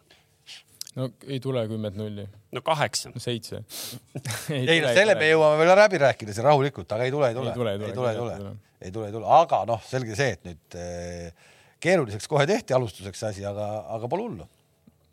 [0.99, 2.26] no ei tule kümmet nulli.
[2.53, 3.22] no kaheksa no,.
[3.22, 3.63] seitse
[4.55, 7.38] ei, ei no selle me jõuame veel läbi rääkida siin rahulikult, aga ei tule, ei
[7.38, 10.38] tule, ei tule, ei tule, ei tule, ei tule, ei tule, aga noh, selge see,
[10.38, 11.49] et nüüd eh,
[11.82, 14.47] keeruliseks kohe tehti alustuseks see asi, aga, aga pole hullu.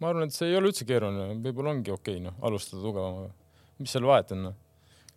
[0.02, 3.32] ma arvan, et see ei ole üldse keeruline, võib-olla ongi okei okay, noh, alustada tugevamaga.
[3.80, 4.62] mis seal vahet on noh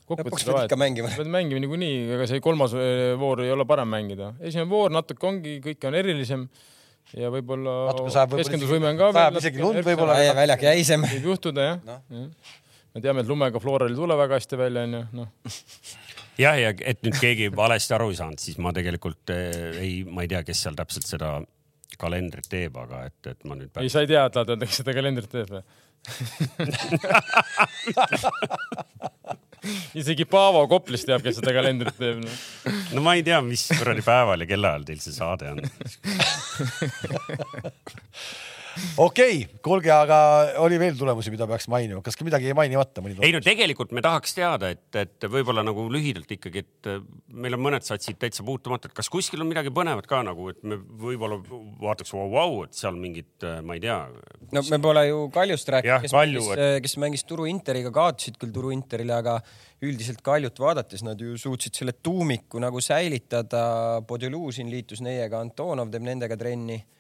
[0.09, 1.11] lõpuks pead ikka mängima.
[1.13, 4.33] pead mängima niikuinii, ega see kolmas eh, voor ei ole parem mängida.
[4.39, 6.47] esimene voor natuke ongi, kõik on erilisem
[7.17, 7.75] ja võib-olla
[8.35, 9.41] keskendusvõime on ka veel.
[9.41, 10.17] isegi lund võib-olla.
[10.41, 11.05] väljak jäisem.
[11.13, 11.99] võib juhtuda jah no.
[12.09, 12.25] Ja.
[12.95, 15.53] me teame, et lumega Floral ei tule väga hästi välja, onju, noh
[16.45, 20.25] jah, ja et nüüd keegi valesti aru ei saanud, siis ma tegelikult eh, ei, ma
[20.25, 21.37] ei tea, kes seal täpselt seda
[21.99, 23.73] kalendrit teeb, aga et, et ma nüüd.
[23.81, 25.63] ei, sa ei tea, et Laat Õndeks seda kalendrit teeb või
[29.99, 32.31] isegi Paavo Koplis teab, kes seda kalendrit teeb no..
[32.95, 35.59] no ma ei tea, mis kuradi päeval ja kellaajal teil see saade on
[38.97, 40.17] okei okay,, kuulge, aga
[40.63, 43.03] oli veel tulemusi, mida peaks mainima, kas ka midagi jäi mainimata?
[43.25, 46.99] ei no tegelikult me tahaks teada, et, et võib-olla nagu lühidalt ikkagi, et äh,
[47.33, 50.61] meil on mõned satsid täitsa puutumata, et kas kuskil on midagi põnevat ka nagu, et
[50.67, 51.39] me võib-olla
[51.81, 53.99] vaataks vau, vau, et seal mingid, äh, ma ei tea.
[54.55, 56.83] no me pole ju Kaljust rääkinud, kes, Kalju, mängis, et...
[56.85, 59.39] kes mängis Turu Interiga, kaotasid küll Turu Interile, aga
[59.85, 63.61] üldiselt Kaljut vaadates nad ju suutsid selle tuumiku nagu säilitada.
[64.07, 66.98] Podoluzin liitus neiega, Antonov teeb nendega trenni Äh,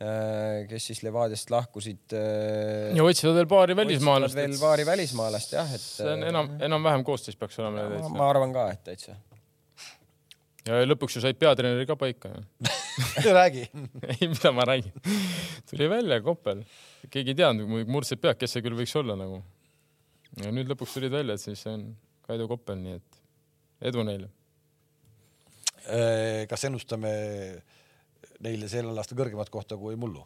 [0.00, 2.14] kes siis Levadiast lahkusid.
[2.16, 4.36] Äh, ja otsivad veel paari välismaalast.
[4.36, 5.82] veel paari välismaalast jah, et.
[5.84, 7.84] see on enam, enam-vähem koostöös peaks olema.
[8.08, 9.18] ma arvan ka, et täitsa.
[10.64, 12.32] ja lõpuks ju said peatreeneri ka paika
[13.40, 13.66] räägi
[14.10, 14.92] ei, mida ma räägin.
[15.70, 16.62] tuli välja Koppel,
[17.10, 19.42] keegi ei teadnud, murdsid pead, kes see küll võiks olla nagu.
[20.40, 21.90] ja nüüd lõpuks tulid välja, et siis see on
[22.24, 23.20] Kaido Koppel, nii et
[23.90, 24.30] edu neile.
[25.90, 27.12] Äh, kas ennustame
[28.44, 30.24] neile sellel aastal kõrgemat kohta kui mullu.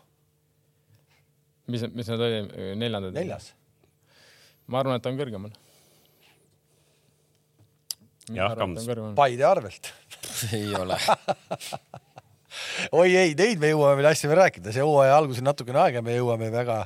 [1.70, 3.14] mis, mis nad olid, neljandad?
[3.16, 3.52] neljas.
[4.66, 5.54] ma arvan, et ta on kõrgemal.
[8.32, 8.88] jah, Kams.
[9.18, 9.92] Paide arvelt
[10.56, 10.98] ei ole
[13.00, 16.02] oi ei, neid me jõuame veel asju veel rääkida, see hooaja algus on natukene aega,
[16.06, 16.78] me jõuame väga,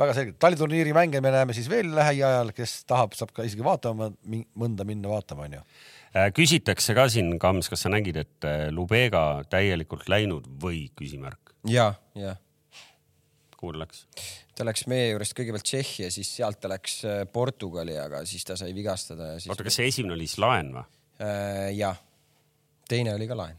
[0.00, 0.40] väga selgelt.
[0.42, 4.14] taliturniiri mänge me näeme siis veel lähiajal, kes tahab, saab ka isegi vaatama,
[4.58, 5.99] mõnda minna vaatama, onju Äh,
[6.34, 11.54] küsitakse ka siin, Kams, kas sa nägid, et äh, Lubega täielikult läinud või küsimärk?
[11.70, 12.34] ja, ja.
[13.56, 14.04] kuhu ta läks?
[14.58, 18.46] ta läks meie juurest kõigepealt Tšehhi ja siis sealt ta läks äh, Portugali, aga siis
[18.48, 19.36] ta sai vigastada.
[19.38, 20.86] oota, kas see esimene oli siis laen või?
[21.76, 21.98] jah,
[22.88, 23.58] teine oli ka laen.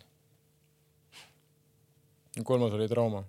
[2.44, 3.24] kolmas oli trauma.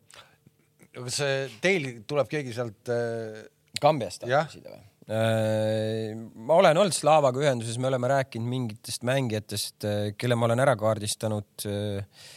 [0.97, 1.21] kas
[1.63, 3.43] teil tuleb keegi sealt äh...?
[3.83, 4.92] Kambjast tahad küsida või?
[5.11, 10.63] Äh, ma olen olnud Slavaga ühenduses, me oleme rääkinud mingitest mängijatest, äh, kelle ma olen
[10.63, 11.67] ära kaardistanud.
[11.67, 12.29] Äh,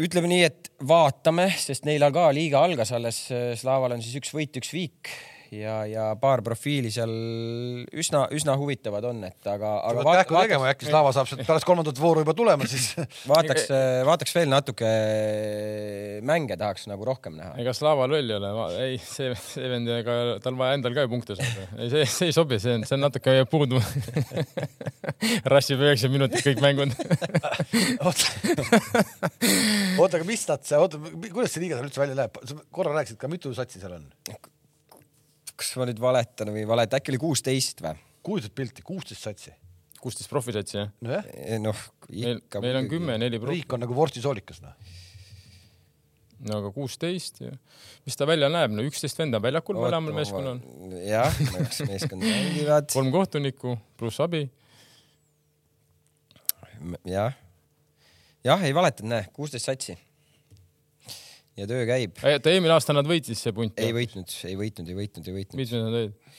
[0.00, 3.26] ütleme nii, et vaatame, sest neil ka liiga algas alles,
[3.60, 5.12] Slaval on siis üks võit, üks viik
[5.54, 7.10] ja, ja paar profiili seal
[7.90, 10.04] üsna, üsna huvitavad on, et aga, aga.
[10.06, 12.92] pead kähku tegema äkki Slava saab sealt pärast kolmandat vooru juba tulema, siis
[13.30, 13.66] vaataks,
[14.06, 14.90] vaataks veel natuke
[16.26, 17.54] mänge tahaks nagu rohkem näha.
[17.62, 18.52] ega Slaval veel ei ole,
[18.84, 21.66] ei see, see vend, ega tal vaja endal ka ju punkte saada.
[21.78, 23.82] ei, see, see ei sobi, see on, see on natuke puudu
[25.54, 26.94] rassib üheksa minutit kõik mängud
[30.00, 32.40] oota, aga mis nad, oota, kuidas see liiga seal üldse välja läheb?
[32.46, 34.08] sa korra rääkisid ka, mitu satsi seal on?
[35.60, 37.98] Kas ma nüüd valetan või valeta, äkki oli kuusteist või?
[38.24, 39.52] kujutat pilti, kuusteist satsi.
[40.00, 41.20] kuusteist profisatsi jah no,?
[41.34, 42.62] Eh, noh, ikka.
[42.64, 43.60] meil on kümme, neli profi.
[43.60, 44.74] riik on nagu vorstisoolikas noh.
[46.48, 47.52] no aga kuusteist ja
[48.06, 50.62] mis ta välja näeb, no üksteist venda väljakul mõlemal meeskonnal.
[51.04, 52.90] jah, kaks meeskonda mängivad.
[52.96, 54.46] kolm kohtunikku pluss abi.
[57.08, 57.36] jah,
[58.44, 59.98] jah, ei valetanud, näe, kuusteist satsi
[61.60, 62.20] ja töö käib.
[62.20, 63.80] oota, eelmine aasta nad võitsid see punt?
[63.80, 65.62] ei võitnud, ei võitnud, ei võitnud, ei võitnud.
[65.62, 66.38] mitmed nad olid?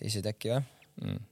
[0.00, 1.24] teised äkki või mm.?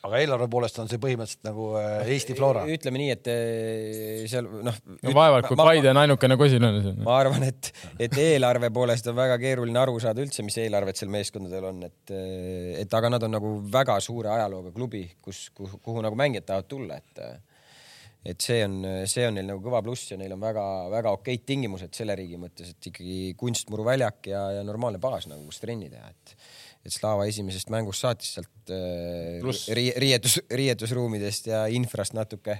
[0.00, 2.62] aga eelarve poolest on see põhimõtteliselt nagu äh, Eesti Flora.
[2.72, 4.78] ütleme nii, et äh, seal noh.
[5.04, 6.96] no vaevalt, kui Paide on ainukene kosilane seal.
[7.04, 11.12] ma arvan, et, et eelarve poolest on väga keeruline aru saada üldse, mis eelarved seal
[11.12, 12.14] meeskondadel on, et,
[12.80, 16.70] et aga nad on nagu väga suure ajalooga klubi, kus, kuhu, kuhu nagu mängijad tahavad
[16.72, 17.24] tulla, et
[18.26, 21.94] et see on, see on neil nagu kõva pluss ja neil on väga-väga okeid tingimused
[21.96, 26.10] selle riigi mõttes, et ikkagi kunstmuru väljak ja, ja normaalne baas nagu, kus trenni teha,
[26.12, 26.36] et
[26.80, 29.42] et Slava esimesest mängust saatis sealt äh,
[29.76, 32.56] ri, riietus, riietusruumidest ja infrast natuke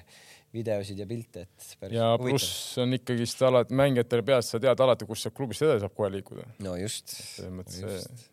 [0.52, 5.24] videosid ja pilte, et ja pluss on ikkagist alati mängijatele peas, sa tead alati, kus
[5.24, 6.44] sealt klubist edasi saab kohe liikuda.
[6.66, 7.14] no just.
[7.14, 8.29] selles mõttes see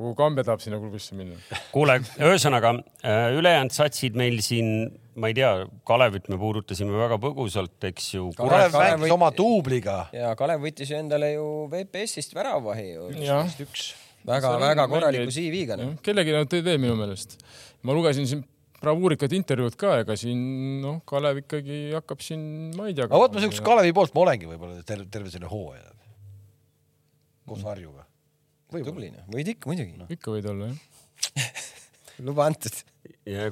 [0.00, 1.36] kuhu Kambja tahab sinna klubisse minna.
[1.74, 2.72] kuule, ühesõnaga
[3.04, 4.88] äh, ülejäänud satsid meil siin,
[5.20, 5.50] ma ei tea,
[5.88, 8.30] Kalevit me puudutasime väga põgusalt, eks ju.
[8.38, 9.98] Kalev mängis oma duubliga.
[10.16, 13.10] ja Kalev võttis ju endale ju VPS-ist väravahi ju.
[13.66, 13.90] üks.
[14.28, 15.76] väga-väga korraliku CV-ga.
[15.80, 15.98] Noh.
[16.04, 17.36] kellelgi nad tõid veel minu meelest.
[17.84, 18.44] ma lugesin siin
[18.80, 20.40] bravuurikat intervjuud ka, ega siin
[20.80, 22.42] noh, Kalev ikkagi hakkab siin,
[22.76, 23.10] ma ei tea.
[23.10, 25.90] aga vot ma siukest Kalevi poolt ma olengi võib-olla terve, terve selle hooaja.
[27.50, 28.08] koos Harjuga
[28.70, 30.08] tubli noh, võid ikka muidugi no..
[30.12, 30.78] ikka võid olla jah
[32.24, 32.80] luba antud.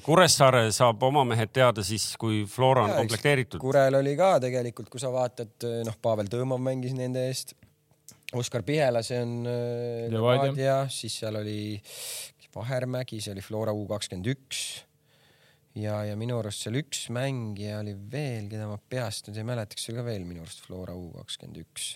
[0.04, 3.60] Kuressaare saab oma mehed teada siis, kui Flora on ja, komplekteeritud.
[3.62, 5.54] Kurel oli ka tegelikult, kui sa vaatad,
[5.86, 7.54] noh, Pavel Tõõmov mängis nende eest.
[8.36, 11.78] Oskar Pihela, see on äh, Levadia, siis seal oli
[12.52, 14.62] Vahermägi, see oli Flora U kakskümmend üks.
[15.78, 19.78] ja, ja minu arust seal üks mängija oli veel, keda ma peast nüüd ei mäleta,
[19.78, 21.92] kas see oli ka veel minu arust Flora U kakskümmend üks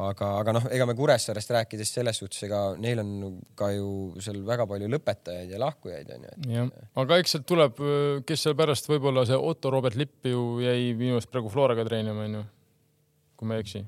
[0.00, 3.88] aga, aga noh, ega me Kuressaarest rääkides selles suhtes, ega neil on ka ju
[4.24, 6.46] seal väga palju lõpetajaid ja lahkujaid onju et....
[6.54, 6.70] jah,
[7.02, 7.82] aga eks sealt tuleb,
[8.28, 12.24] kes seal pärast võib-olla see Otto Robert Lipp ju jäi minu arust praegu Floraga treenima
[12.24, 12.44] onju,
[13.36, 13.84] kui ma ei eksi.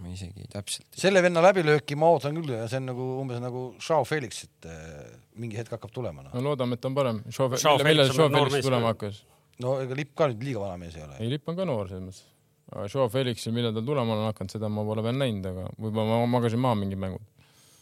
[0.00, 0.88] ma isegi täpselt.
[1.02, 4.70] selle venna läbilööki ma ootan küll ja see on nagu umbes nagu Joao Felix, et
[4.70, 5.04] äh,
[5.42, 6.34] mingi hetk hakkab tulema no..
[6.36, 7.22] no loodame, et on parem.
[7.26, 9.24] millal Joao Felix tulema hakkas?
[9.60, 11.18] no ega Lipp ka nüüd liiga vana mees ei ole.
[11.18, 12.28] ei, Lipp on ka noor selles mõttes
[12.70, 16.32] Joe Felixil, millal ta tulema on hakanud, seda ma pole veel näinud, aga võib-olla ma
[16.38, 17.26] magasin maha mingid mängud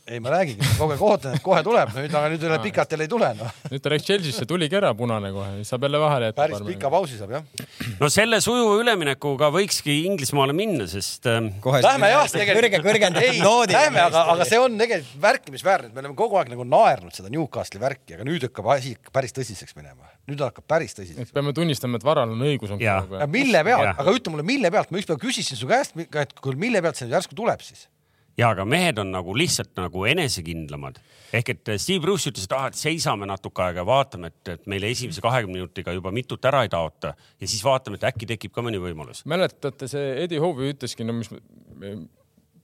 [0.08, 3.04] ei, ma räägingi, kogu aeg ootan, et kohe tuleb, nüüd, aga nüüd üle pikalt jälle
[3.04, 3.48] ei tule no..
[3.68, 6.40] nüüd ta läks Chelsea'sse, tuligi ära punane kohe, saab jälle vahele jätta.
[6.40, 7.66] päris pika pausi saab jah.
[8.00, 11.50] no selle sujuva üleminekuga võikski Inglismaale minna, sest ähm....
[11.84, 12.24] Lähme jah,
[12.56, 13.76] kõrge, kõrgendatud noodi.
[13.76, 17.32] Lähme, aga, aga see on tegelikult märkimisväärne, et me oleme kogu aeg nagu naernud seda
[17.34, 20.08] Newcastle'i värki, aga nüüd hakkab asi päris tõsiseks minema.
[20.30, 21.34] nüüd hakkab päris tõsiseks.
[21.36, 22.72] peame tunnistama, et Varal on õigus.
[23.28, 26.96] mille pealt, aga ütle mulle, mille pealt, ma ükspäev küsisin su käest, et mille pealt
[26.96, 27.86] see nüüd järsku tuleb siis
[28.38, 31.00] ja aga mehed on nagu lihtsalt nagu enesekindlamad.
[31.34, 34.68] Ehk et Steve Bruce ütles, et ah, et seisame natuke aega ja vaatame, et, et
[34.70, 37.12] meile esimese kahekümne minutiga juba mitut ära ei taota.
[37.40, 39.24] Ja siis vaatame, et äkki tekib ka mõni võimalus.
[39.28, 41.32] mäletate, see Eddie Howe ütleski, no mis,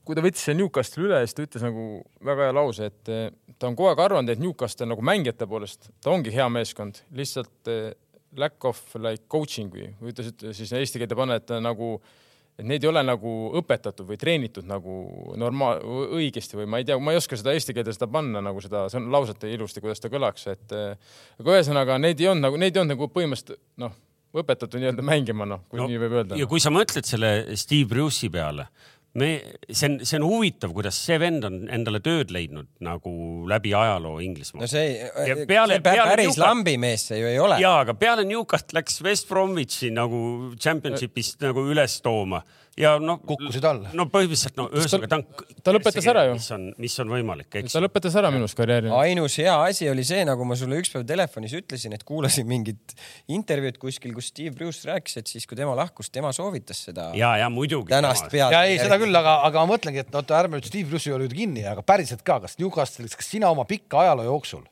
[0.05, 1.85] kui ta võttis selle Newcastle'i üle, siis ta ütles nagu
[2.25, 5.91] väga hea lause, et eh, ta on kogu aeg arvanud, et Newcastle nagu mängijate poolest,
[6.01, 7.93] ta ongi hea meeskond, lihtsalt eh,
[8.35, 12.21] lack of like coaching või et siis eesti keelde panna, et nagu äh,
[12.55, 14.97] et neid ei ole nagu õpetatud või treenitud nagu
[15.39, 15.83] normaal-,
[16.19, 18.85] õigesti või ma ei tea, ma ei oska seda eesti keelde seda panna nagu seda,
[18.91, 22.75] see on lauset ilusti, kuidas ta kõlaks, et aga ühesõnaga neid ei olnud nagu, neid
[22.75, 23.95] ei olnud nagu põhimõtteliselt noh,
[24.35, 26.39] õpetatud nii-öelda mängima, noh, kui no, nii võib öelda.
[26.39, 28.67] ja kui sa mõtled selle Steve Bruce'i peale,
[29.15, 29.29] me,
[29.69, 33.13] see on, see on huvitav, kuidas see vend on endale tööd leidnud nagu
[33.49, 34.65] läbi ajaloo Inglismaal.
[34.65, 35.07] no see,
[35.47, 36.43] peale, see peale päris Newcast...
[36.43, 37.59] lambimees see ju ei ole.
[37.63, 40.19] ja, aga peale Newcast läks West Bromwichi nagu
[40.59, 42.43] championship'ist nagu üles tooma
[42.79, 43.91] ja noh, kukkusid alla.
[43.95, 45.53] no põhimõtteliselt no ühesõnaga ta on.
[45.63, 46.33] ta lõpetas ära ju.
[46.35, 47.75] mis on, mis on võimalik, eks.
[47.75, 48.91] ta lõpetas ära minu arust karjääri.
[48.99, 52.95] ainus hea asi oli see, nagu ma sulle ükspäev telefonis ütlesin, et kuulasin mingit
[53.31, 57.09] intervjuud kuskil, kus Steve Bruce rääkis, et siis kui tema lahkus, tema soovitas seda.
[57.15, 57.93] ja, ja muidugi.
[57.95, 58.51] tänast pead.
[58.51, 61.31] ja ei, seda küll, aga, aga ma mõtlengi, et oota, ärme nüüd Steve Bruce'i juurde
[61.35, 64.65] kinni, aga päriselt ka, kas Newcastle'is, kas sina oma pika ajaloo jooksul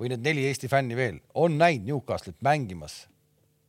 [0.00, 3.04] või need neli Eesti fänni veel on näinud Newcastle'it mängimas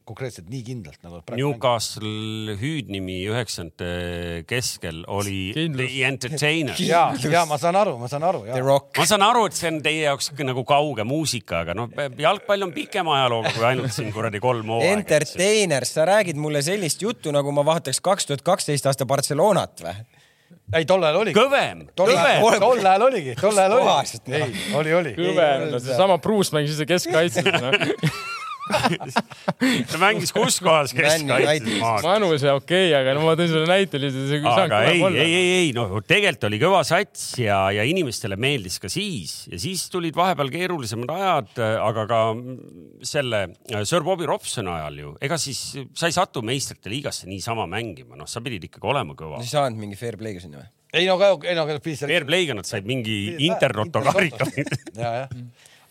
[0.08, 5.92] konkreetselt nii kindlalt nagu Newcastle hüüdnimi üheksakümnendate keskel oli Kindlus.
[5.92, 6.82] The Entertainer.
[6.82, 8.44] ja, ja ma saan aru, ma saan aru.
[8.48, 12.74] ma saan aru, et see on teie jaoks nagu kauge muusika, aga noh, jalgpall on
[12.76, 15.02] pikema ajalooga kui ainult siin kuradi kolm hooaega.
[15.02, 19.98] Entertainer, sa räägid mulle sellist juttu, nagu ma vaataks kaks tuhat kaksteist aasta Barcelonat või?
[20.76, 21.36] ei, tol ajal oli.
[21.36, 21.84] kõvem.
[21.92, 24.40] ajal, tol ajal oligi, tol ajal oli.
[24.40, 24.48] ei,
[24.80, 25.14] oli, oli.
[25.20, 27.72] kõvem, seesama Bruce mängis ise keskkaitses no.
[28.68, 32.04] Ta mängis kus kohas keskkaitses?
[32.04, 34.48] Manus ja okei okay,, aga no ma tõin sulle näite lihtsalt.
[34.52, 38.92] aga ei, ei, ei, ei, no tegelikult oli kõva sats ja, ja inimestele meeldis ka
[38.92, 41.54] siis ja siis tulid vahepeal keerulisemad ajad,
[41.84, 42.22] aga ka
[43.08, 45.62] selle äh, Sir Bobby Robsoni ajal ju, ega siis
[45.98, 49.42] sa ei satu meistrite liigasse niisama mängima, noh, sa pidid ikkagi olema kõva.
[49.42, 50.70] sa ei saanud mingi fair play'ga sinna või?
[50.98, 51.66] ei no, ei no.
[51.84, 54.48] Fair play'ga nad said mingi Intertoto karika.
[55.02, 55.34] ja, jah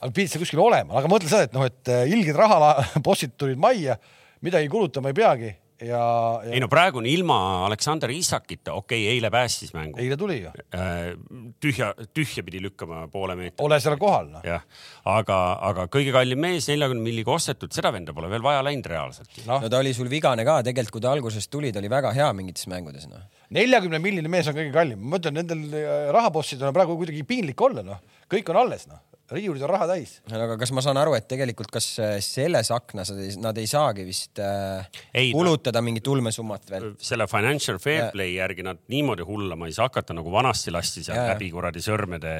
[0.07, 3.61] aga pidid sa kuskil olema, aga mõtle seda, et noh, et äh, ilged rahabossid tulid
[3.61, 3.99] majja,
[4.47, 5.99] midagi kulutama ei peagi ja,
[6.45, 6.53] ja....
[6.55, 7.37] ei no praegu on ilma
[7.67, 9.99] Aleksander Isakita, okei okay,, eile päästis mängu.
[10.01, 10.53] eile tuli ju.
[10.75, 11.17] Äh,
[11.63, 13.65] tühja, tühja pidi lükkama poole meetri.
[13.65, 14.43] ole seal kohal no..
[14.47, 14.65] jah,
[15.13, 15.41] aga,
[15.71, 19.61] aga kõige kallim mees, neljakümne milliga ostetud, seda venda pole veel vaja läinud reaalselt no..
[19.65, 22.31] no ta oli sul vigane ka tegelikult, kui ta alguses tuli, ta oli väga hea
[22.37, 23.27] mingites mängudes noh.
[23.57, 27.69] neljakümne milline mees on kõige kallim, ma mõtlen, nendel äh, rahabossidel on praegu kuidagi piinlik
[27.69, 28.01] olla, noh,
[28.33, 29.03] kõik on alles, noh
[29.33, 30.17] riiulid on raha täis.
[30.31, 33.11] aga kas ma saan aru, et tegelikult kas äh, selles aknas
[33.43, 36.89] nad ei saagi vist äh, ei, kulutada no, mingit ulmesummat veel?
[37.03, 38.45] selle financial fair play ja.
[38.45, 42.35] järgi nad niimoodi hullama ei saa hakata, nagu vanasti lasti seal ja, läbi kuradi sõrmede.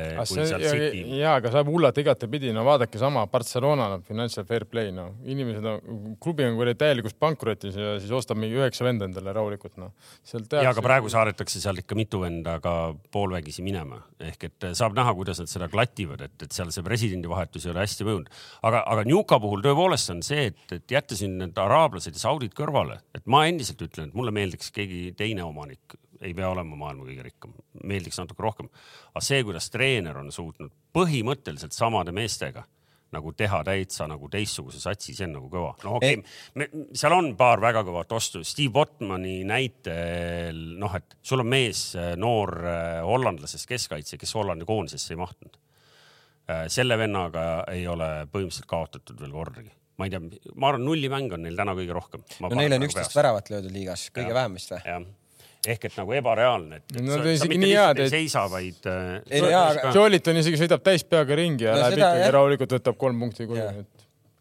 [1.19, 5.67] ja, aga saab hullata igatepidi, no vaadake sama Barcelona no, financial fair play, no inimesed
[5.67, 5.77] no,,
[6.23, 9.95] klubi on kuradi täielikus pankrotis ja siis ostab mingi üheksa venda endale rahulikult, noh.
[10.53, 12.77] ja, aga praegu saadetakse sealt ikka mitu venda ka
[13.11, 17.67] poolvägisi minema ehk et saab näha, kuidas nad seda klativad, et, et seal see presidendivahetus
[17.67, 18.31] ei ole hästi mõjunud.
[18.69, 22.55] aga, aga Newca puhul tõepoolest on see, et, et jätta siin need araablased ja saudid
[22.57, 27.09] kõrvale, et ma endiselt ütlen, et mulle meeldiks keegi teine omanik, ei pea olema maailma
[27.09, 28.71] kõige rikkam, meeldiks natuke rohkem.
[29.13, 32.65] aga see, kuidas treener on suutnud põhimõtteliselt samade meestega
[33.15, 35.73] nagu teha täitsa nagu teistsuguse satsi, see on nagu kõva.
[35.85, 38.43] no okei okay,, seal on paar väga kõvat ostu.
[38.47, 41.89] Steve Botmani näitel, noh, et sul on mees,
[42.21, 45.61] noor äh, hollandlasest keskkaitse, kes Hollandi koondisesse ei mahtunud.
[46.47, 50.21] Äh, selle vennaga ei ole põhimõtteliselt kaotatud veel kordagi ma ei tea,
[50.55, 52.23] ma arvan, nullimäng on neil täna kõige rohkem.
[52.45, 54.99] no neil on nagu üksteist väravat löödud liigas, kõige ja, vähem vist või?
[55.67, 58.07] ehk et nagu ebareaalne, et no, sa, sa mitte nii head, et...
[58.07, 59.95] ei seisa, vaid äh,.
[59.97, 62.33] Joliton isegi sõidab täispeaga ringi ja no, läheb ikkagi jah.
[62.37, 63.96] rahulikult, võtab kolm punkti koju, et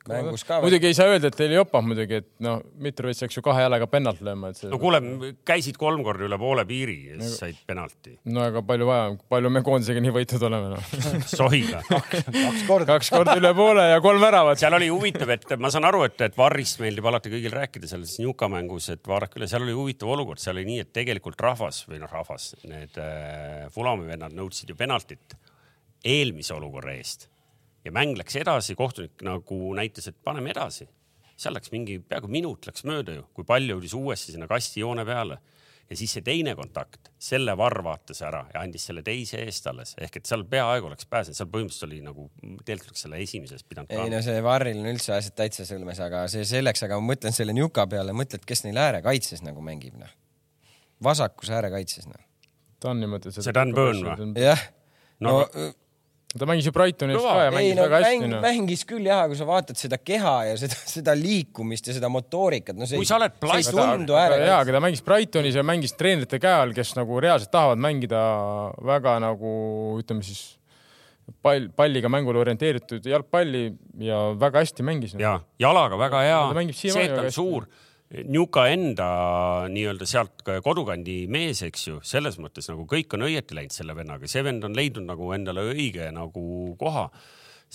[0.09, 0.59] mängus ka.
[0.63, 3.65] muidugi ei saa öelda, et teil ei jopa muidugi, et noh, Mitrovic läks ju kahe
[3.65, 4.69] jalaga pennalt lööma, et see.
[4.71, 5.01] no kuule,
[5.47, 8.15] käisid kolm korda üle poole piiri ja siis said penalti.
[8.29, 10.93] no aga palju vaja, palju me koondisega nii võitnud oleme noh
[11.39, 12.89] sohiga kaks korda.
[12.93, 14.61] kaks korda üle poole ja kolm väravat.
[14.61, 18.17] seal oli huvitav, et ma saan aru, et, et Varrist meeldib alati kõigil rääkida selles
[18.21, 21.83] Njuka mängus, et vaadake üle, seal oli huvitav olukord, seal oli nii, et tegelikult rahvas
[21.89, 25.37] või noh, rahvas, need äh, Fulami vennad nõudsid ju penaltit
[26.05, 27.29] eelmise olukorra eest
[27.85, 30.87] ja mäng läks edasi, kohtunik nagu näitas, et paneme edasi.
[31.35, 35.41] seal läks mingi peaaegu minut läks mööda ju, kui pall jõudis uuesti sinna kastijoone peale
[35.89, 39.93] ja siis see teine kontakt, selle Varr vaatas ära ja andis selle teise eest alles,
[40.01, 42.27] ehk et seal peaaegu oleks pääsenud, seal põhimõtteliselt oli nagu,
[42.65, 43.93] tegelikult oleks selle esimeses pidanud.
[43.93, 47.35] ei no see Varril on üldse asjad täitsa sõlmes, aga see selleks, aga ma mõtlen
[47.37, 50.15] selle Njuka peale, mõtled, kes neil äärekaitses nagu mängib, noh.
[51.05, 52.23] vasakus äärekaitses, noh.
[52.79, 53.35] ta on niimoodi.
[53.35, 54.31] see Dan Burn või?
[54.41, 54.69] jah.
[55.19, 55.73] no, no
[56.39, 58.41] ta mängis ju Brightonis ka ja mängis ei, no, väga hästi mäng, no..
[58.43, 62.75] mängis küll jah, kui sa vaatad seda keha ja seda, seda liikumist ja seda motoorikat,
[62.79, 63.71] no see kui sa oled plast-.
[63.71, 64.41] see ei tundu ära.
[64.41, 68.21] jaa, aga ta mängis Brightonis ja mängis treenerite käe all, kes nagu reaalselt tahavad mängida
[68.91, 69.55] väga nagu
[70.01, 70.43] ütleme siis
[71.45, 73.65] pall, palliga mängule orienteeritud jalgpalli
[74.03, 75.15] ja väga hästi mängis.
[75.19, 77.69] ja jalaga väga hea, see, et ta on suur
[78.23, 79.07] Njuka enda
[79.71, 84.29] nii-öelda sealt kodukandi mees, eks ju, selles mõttes nagu kõik on õieti läinud selle vennaga,
[84.29, 87.09] see vend on leidnud nagu endale õige nagu koha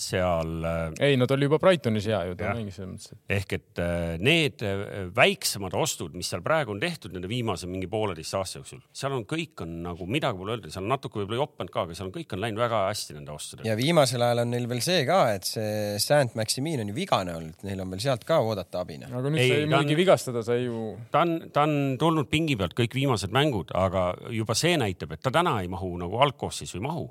[0.01, 0.51] seal.
[0.65, 3.19] Äh, ei, no ta oli juba Brightonis hea ju, ta mängis selles mõttes.
[3.31, 4.83] ehk et äh, need äh,
[5.15, 9.25] väiksemad ostud, mis seal praegu on tehtud nende viimase mingi pooleteist aasta jooksul, seal on
[9.29, 12.15] kõik on nagu midagi pole öelda, seal on natuke võib-olla jopanud ka, aga seal on
[12.15, 13.69] kõik on läinud väga hästi nende ostudega.
[13.69, 17.37] ja viimasel ajal on neil veel see ka, et see Saint Maximin on ju vigane
[17.37, 18.99] olnud, neil on veel sealt ka oodata abi.
[19.07, 20.83] aga nüüd ei, sai muidugi vigastada, sai ju.
[21.13, 25.23] ta on, ta on tulnud pingi pealt kõik viimased mängud, aga juba see näitab, et
[25.23, 27.09] ta täna ei mahu nagu algkoosseisu ei mahu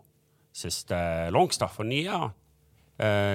[0.61, 0.91] sest
[1.31, 2.25] Longstaff on nii hea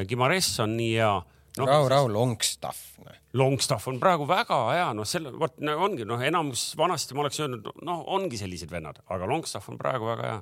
[0.10, 1.14] Gimares on nii hea
[1.58, 1.66] no,.
[1.66, 2.92] rahu, rahu, Longstaff.
[3.36, 7.68] Longstaff on praegu väga hea, noh, selle, vot ongi noh, enamus vanasti ma oleks öelnud,
[7.84, 10.38] noh, ongi sellised vennad, aga Longstaff on praegu väga hea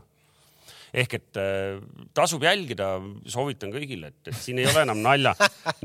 [0.93, 1.79] ehk et äh,
[2.13, 2.87] tasub jälgida,
[3.29, 5.31] soovitan kõigile, et, et siin ei ole enam nalja,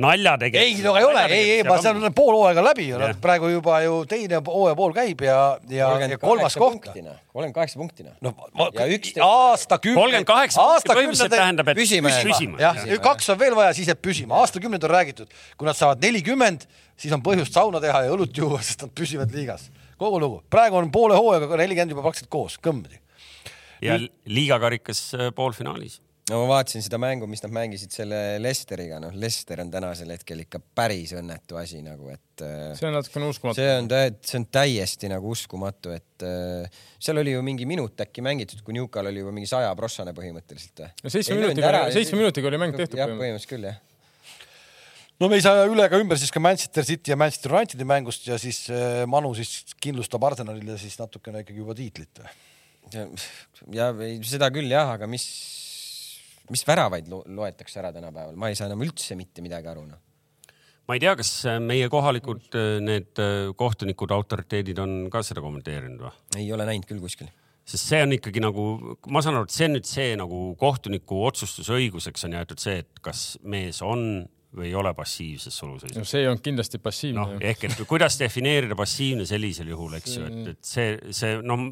[0.04, 0.82] nalja tegemist.
[0.82, 3.78] ei, no ei ole, ei, ei, ma seal on pool hooaega läbi ju, praegu juba
[3.86, 5.38] ju teine hooaja pool käib ja,
[5.72, 6.90] ja, ja kolmas koht.
[6.90, 8.12] kolmkümmend kaheksa punktina.
[8.20, 8.36] noh,
[9.24, 10.02] aastakümneid.
[10.02, 12.60] kolmkümmend kaheksa punkti põhimõtteliselt tähendab, et püsima, püsima.
[12.66, 16.68] jah, kaks on veel vaja, siis jääb püsima, aastakümneid on räägitud, kui nad saavad nelikümmend,
[17.00, 19.70] siis on põhjust sauna teha ja õlut juua, sest nad püsivad liigas.
[19.96, 23.00] kogu lugu, praegu on poole hooajaga nelikümmend juba praktiliselt koos, kõmmedi
[23.82, 29.14] ja liigakarikas äh, poolfinaalis no ma vaatasin seda mängu, mis nad mängisid selle Lesteriga, noh,
[29.16, 32.44] Lester on tänasel hetkel ikka päris õnnetu asi nagu, et.
[32.44, 33.60] Äh, see on natukene uskumatu.
[33.60, 38.24] see on, see on täiesti nagu uskumatu, et äh, seal oli ju mingi minut äkki
[38.24, 40.84] mängitud, kui Newcal oli juba mingi sajaprossane põhimõtteliselt.
[41.04, 43.00] no seitsme minutiga, seitsme minutiga oli mäng tehtud.
[43.00, 43.80] jah, põhimõtteliselt küll jah
[45.18, 48.28] no me ei saa üle ega ümber siis ka Manchester City ja Manchester Unitedi mängust
[48.28, 48.66] ja siis
[49.10, 52.36] Manu siis kindlustab Arsenalile siis natukene ikkagi juba tiitlit või?
[52.94, 53.92] Ja
[54.26, 55.26] seda küll jah, aga mis,
[56.52, 60.04] mis väravaid lo loetakse ära tänapäeval, ma ei saa enam üldse mitte midagi aru noh
[60.88, 66.06] ma ei tea, kas meie kohalikud äh, need äh, kohtunikud, autoriteedid on ka seda kommenteerinud
[66.06, 66.14] või?
[66.40, 67.28] ei ole näinud küll kuskil.
[67.68, 71.20] sest see on ikkagi nagu, ma saan aru, et see on nüüd see nagu kohtuniku
[71.28, 74.24] otsustusõiguseks on jäetud see, et kas mees on
[74.56, 75.98] või ei ole passiivses suluseisus.
[76.00, 77.20] no see ei olnud kindlasti passiivne.
[77.20, 81.68] noh, ehk et kuidas defineerida passiivne sellisel juhul, eks ju, et, et see, see noh,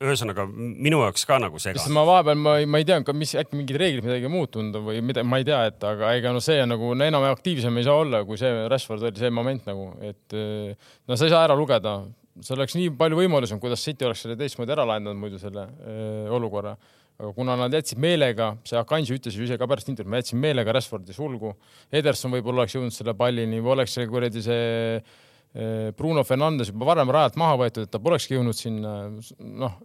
[0.00, 1.92] ühesõnaga minu jaoks ka nagu segane.
[1.92, 5.02] ma vahepeal, ma ei, ma ei tea, mis äkki mingid reeglid midagi muutunud on või
[5.04, 7.84] mida, ma ei tea, et aga ega no see on nagu no, enam aktiivsem ei
[7.84, 11.58] saa olla, kui see Rashford oli see moment nagu, et no sa ei saa ära
[11.58, 11.98] lugeda,
[12.40, 16.26] seal oleks nii palju võimalusi, kuidas City oleks selle teistmoodi ära lahendanud muidu selle öö,
[16.38, 16.76] olukorra.
[17.20, 20.40] aga kuna nad jätsid meelega, see Akanji ütles ju ise ka pärast intervjuud, ma jätsin
[20.40, 21.50] meelega Rashfordi sulgu.
[21.92, 25.02] Ederson võib-olla oleks jõudnud selle pallini või oleks see kuradi see
[25.96, 28.92] Bruno Fernandes juba varem rajalt maha võetud, et ta polekski jõudnud sinna,
[29.40, 29.78] noh.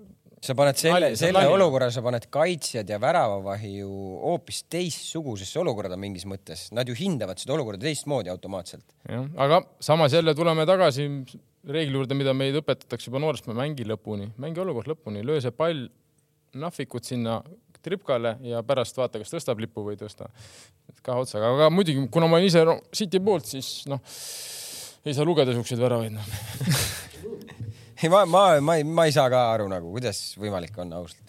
[0.45, 3.89] sa paned selle, selle olukorra, sa paned kaitsjad ja väravavahi ju
[4.22, 8.86] hoopis teistsugusesse olukorda mingis mõttes, nad ju hindavad seda olukorda teistmoodi automaatselt.
[9.09, 11.07] jah, aga samas jälle tuleme tagasi
[11.66, 15.88] reegli juurde, mida meid õpetatakse juba noorest, mängi lõpuni, mängi olukord lõpuni, löö see pall
[16.55, 17.39] nahvikut sinna
[17.86, 20.30] tripkale ja pärast vaata, kas tõstab lippu või ei tõsta.
[21.01, 22.61] kahe otsaga, aga muidugi, kuna ma olen ise
[22.93, 24.01] City poolt, siis noh
[25.05, 26.31] ei saa lugeda siukseid väravaid noh
[28.01, 31.25] ei, ma, ma, ma ei, ma ei saa ka aru nagu, kuidas võimalik on ausalt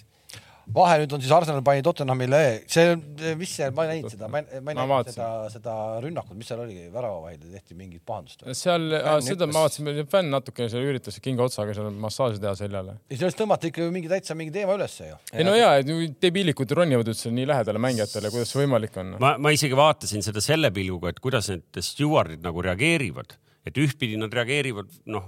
[0.74, 2.94] vahe nüüd on siis Arsenal pani Tottenhamile, see,
[3.38, 6.50] mis see, ma ei näinud seda, ma ei, ma ei näinud seda, seda rünnakut, mis
[6.50, 8.42] seal oligi, väravavahile tehti mingit pahandust.
[8.58, 8.88] seal,
[9.24, 12.98] seda ma vaatasin, fänn natukene seal üritas kinga otsaga seal massaaži teha seljale.
[13.06, 15.20] ei, sellest tõmmati ikka ju mingi täitsa mingi teema ülesse ju.
[15.32, 19.16] ei no ja, et debiilikud ronivad üldse nii lähedale mängijatele, kuidas see võimalik on?
[19.22, 24.18] ma, ma isegi vaatasin seda selle pilguga, et kuidas need stjuardid nagu reageerivad et ühtpidi
[24.20, 25.26] nad reageerivad noh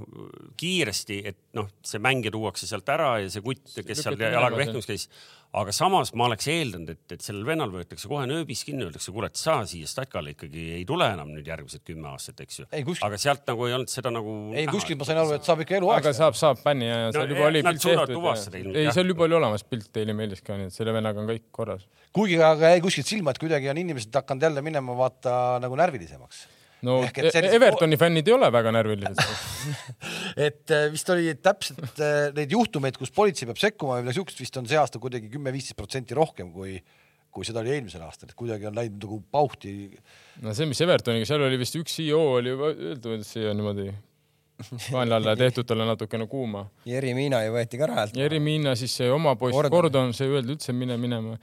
[0.58, 4.86] kiiresti, et noh, see mängija tuuakse sealt ära ja see kutt, kes seal jalaga vehkimas
[4.86, 5.08] käis.
[5.58, 9.30] aga samas ma oleks eeldanud, et, et sellel vennal võetakse kohe nööbis kinni, öeldakse, kuule,
[9.32, 12.66] et sa siia statkale ikkagi ei tule enam nüüd järgmised kümme aastat, eks ju.
[13.06, 14.34] aga sealt nagu ei olnud seda nagu.
[14.54, 16.04] ei, kuskilt ma sain aru, et saab ikka eluaeg.
[16.04, 18.70] aga saab, saab bänni ja seal no, juba oli pilt tehtud.
[18.74, 21.48] ei, seal juba oli olemas pilt, teile meeldis ka, nii et selle vennaga on kõik
[21.58, 21.88] korras.
[22.14, 25.34] kuigi aga jäi kuskilt silma, et kuidagi on inimesed hakanud jälle minema vaata
[25.64, 26.46] nagu närvilisemaks
[26.86, 27.54] no e- sellist...
[27.58, 29.20] Evertoni fännid ei ole väga närvilised
[30.48, 34.42] et äh, vist oli täpselt äh, neid juhtumeid, kus politsei peab sekkuma või midagi siukest
[34.44, 36.78] vist on see aasta kuidagi kümme-viisteist protsenti rohkem kui
[37.38, 39.72] kui seda oli eelmisel aastal, et kuidagi on läinud nagu pauhti.
[40.42, 43.90] no see, mis Evertoniga, seal oli vist üks CEO oli öeldud, et see on niimoodi
[44.92, 46.64] kaenla alla tehtud talle natukene kuuma.
[46.88, 48.16] Jeri Miina ju võeti ka ära häält.
[48.18, 51.36] Jeri Miina, siis see oma poiss Gordon, see ei öeldud üldse mine minema.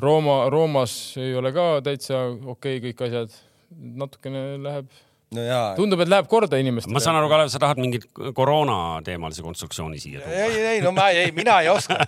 [0.00, 3.36] Rooma, Roomas ei ole ka täitsa okei okay, kõik asjad
[3.70, 4.90] natukene läheb
[5.36, 5.68] no jaa.
[5.78, 6.94] tundub, et läheb korda inimestele.
[6.96, 10.42] ma saan aru, Kalev, sa tahad mingit koroona teemalise konstruktsiooni siia tuua?
[10.46, 11.98] ei, ei, no ma ei, mina ei oska,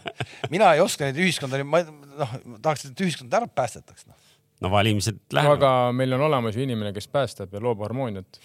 [0.55, 4.19] mina ei oska neid ühiskonda, ma noh, tahaks, et ühiskond ära päästetaks no..
[4.67, 5.61] no valimised lähevad.
[5.61, 8.43] aga meil on olemas ju inimene, kes päästab ja loob harmooniat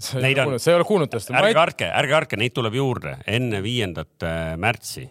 [0.00, 1.32] sa ei ole kuulnud, sa ei ole kuulnud tast.
[1.36, 5.10] ärge kartke, ärge kartke, neid tuleb juurde enne viiendat äh, märtsi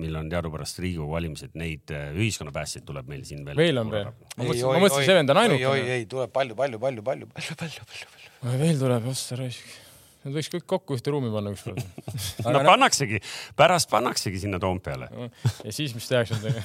[0.00, 3.58] millal on teadupärast Riigikogu valimised, neid äh, ühiskonnapäästjaid tuleb meil siin veel.
[3.58, 4.08] veel on veel?
[4.36, 5.74] ma mõtlesin, ma mõtlesin, see vend on ainukene.
[5.74, 8.54] ei, ei, tuleb palju, palju, palju, palju, palju, palju, palju, palju.
[8.62, 9.76] veel tuleb, ossa raisk.
[10.24, 11.82] Nad võiks kõik kokku ühte ruumi panna ükskord
[12.54, 13.20] no pannaksegi,
[13.58, 15.10] pärast pannaksegi sinna Toompeale.
[15.64, 16.64] ja siis, mis tehakse nendega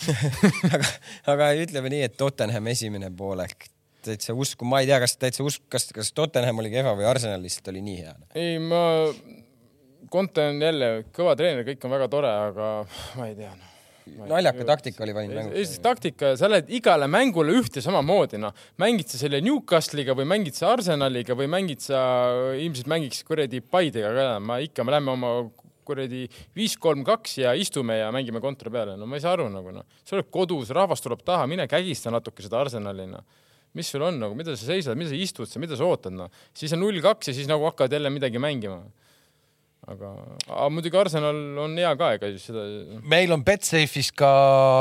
[0.76, 0.86] aga,
[1.34, 3.68] aga ütleme nii, et Tottenham esimene poolek
[4.04, 7.42] täitsa usku, ma ei tea, kas täitsa usk, kas, kas Tottenham oli kehva või Arsenal
[7.44, 8.14] lihtsalt oli nii hea?
[8.38, 8.80] ei, ma
[10.10, 12.70] Conte on jälle kõva treener, kõik on väga tore, aga
[13.18, 15.54] ma ei tea no naljaka taktika oli valinud mängu.
[15.54, 18.54] esiteks taktika, sa lähed igale mängule ühte samamoodi, noh.
[18.80, 22.00] mängid sa selle Newcastle'iga või mängid sa Arsenaliga või mängid sa,
[22.58, 25.34] ilmselt mängiks kuradi Paidega ka, ma ikka, me lähme oma
[25.86, 29.48] kuradi viis, kolm, kaks ja istume ja mängime kontra peale, no ma ei saa aru
[29.52, 29.86] nagu noh.
[30.04, 33.46] sa oled kodus, rahvas tuleb taha, mine kägista natuke seda Arsenali, noh
[33.78, 36.32] mis sul on nagu, mida sa seisad, mida sa istud, mida sa ootad, noh.
[36.58, 38.80] siis on null kaks ja siis nagu hakkavad jälle midagi mängima
[39.90, 40.10] aga,
[40.46, 42.64] aga muidugi Arsenal on hea ka, ega siis seda.
[43.10, 44.30] meil on Betsafe'is ka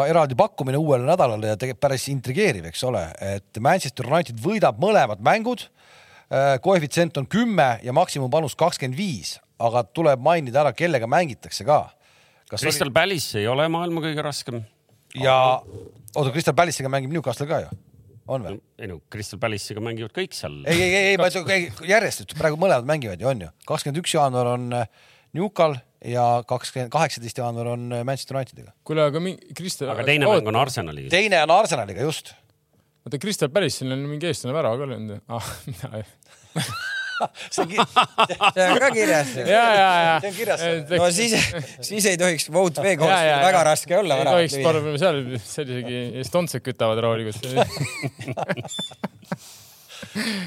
[0.09, 3.03] eraldi pakkumine uuele nädalale ja tegelikult päris intrigeeriv, eks ole,
[3.35, 5.67] et Manchester United võidab mõlemad mängud.
[6.29, 11.87] Äh, koefitsient on kümme ja maksimumpanus kakskümmend viis, aga tuleb mainida ära, kellega mängitakse ka.
[12.53, 12.93] Crystal oli...
[12.93, 14.61] Palace ei ole maailma kõige raskem.
[15.17, 17.77] ja oota, Crystal Palace'iga mängib Newcastle ka ju
[18.29, 18.57] on või?
[18.79, 20.59] ei no Crystal Palace'iga mängivad kõik seal.
[20.69, 24.51] ei, ei, ei, ma ütlen järjest, praegu mõlemad mängivad ju on ju, kakskümmend üks jaanuar
[24.55, 24.91] on äh,
[25.37, 28.75] Newcal ja kakskümmend, kaheksateist jaanuar on äh, Manchester Unitediga.
[28.87, 29.91] kuule, aga mingi Crystal.
[29.93, 31.11] aga teine mäng on Arsenaliga.
[31.13, 32.33] teine on Arsenaliga, just.
[33.05, 36.07] oota, Crystal Palace'il on mingi eestlane värava ka löönud ah,, mina ei
[37.53, 37.69] see on,
[38.55, 39.33] see on ka kirjas.
[39.55, 40.15] ja, ja, ja.
[40.23, 40.63] see on kirjas.
[40.91, 41.35] no siis,
[41.91, 44.19] siis ei tohiks vote V kohustusel väga raske olla.
[44.19, 47.43] ei tohiks, parem seal, seal isegi estontsed kütavad rahulikult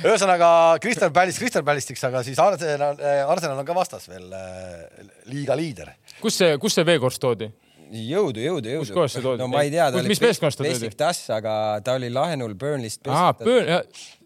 [0.03, 0.49] ühesõnaga
[0.83, 2.97] Crystal Palace Crystal Palace'iks, aga siis Arsenal,
[3.31, 5.93] Arsenal on ka vastas veel äh, liiga liider.
[6.23, 7.51] kus see, kus see V-korst toodi?
[7.93, 8.87] jõudu, jõudu, jõudu.
[8.87, 9.43] kus kohas see toodi?
[9.45, 10.17] no ma ei tea, ta oli?
[10.17, 11.55] Basic Tass, aga
[11.85, 13.05] ta oli lahenul Burnley'st.
[13.13, 13.69] aa, Burn,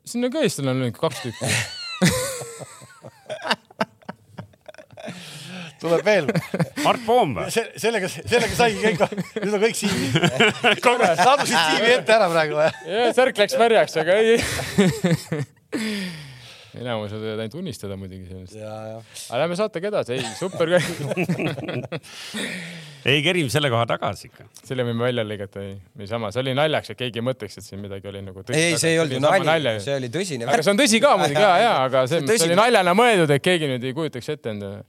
[0.07, 1.51] sinna ka eestlane on läinud kaks tükki
[5.81, 6.27] tuleb veel.
[6.85, 7.47] Mart Poom või?
[7.53, 8.99] sellega, sellega saigi kõik,
[9.43, 9.93] nüüd on kõik CV.
[11.23, 12.71] sadusid CV ette ära praegu või?
[13.17, 14.29] särk läks märjaks, aga ei
[16.81, 18.57] enamused võivad ainult unistada muidugi sellest.
[18.61, 20.73] aga lähme saatega edasi, ei super
[23.07, 24.49] ei, kerime selle koha tagasi ikka.
[24.63, 27.81] selle võime välja lõigata, ei, niisama, see oli naljaks, et keegi ei mõtleks, et siin
[27.83, 28.59] midagi oli nagu tõsi.
[28.59, 30.49] ei, see ei olnud ju nali, see oli tõsine.
[30.51, 33.45] aga see on tõsi ka muidugi ja, ja, aga see, see oli naljana mõeldud, et
[33.45, 34.85] keegi nüüd ei kujutaks ette endale.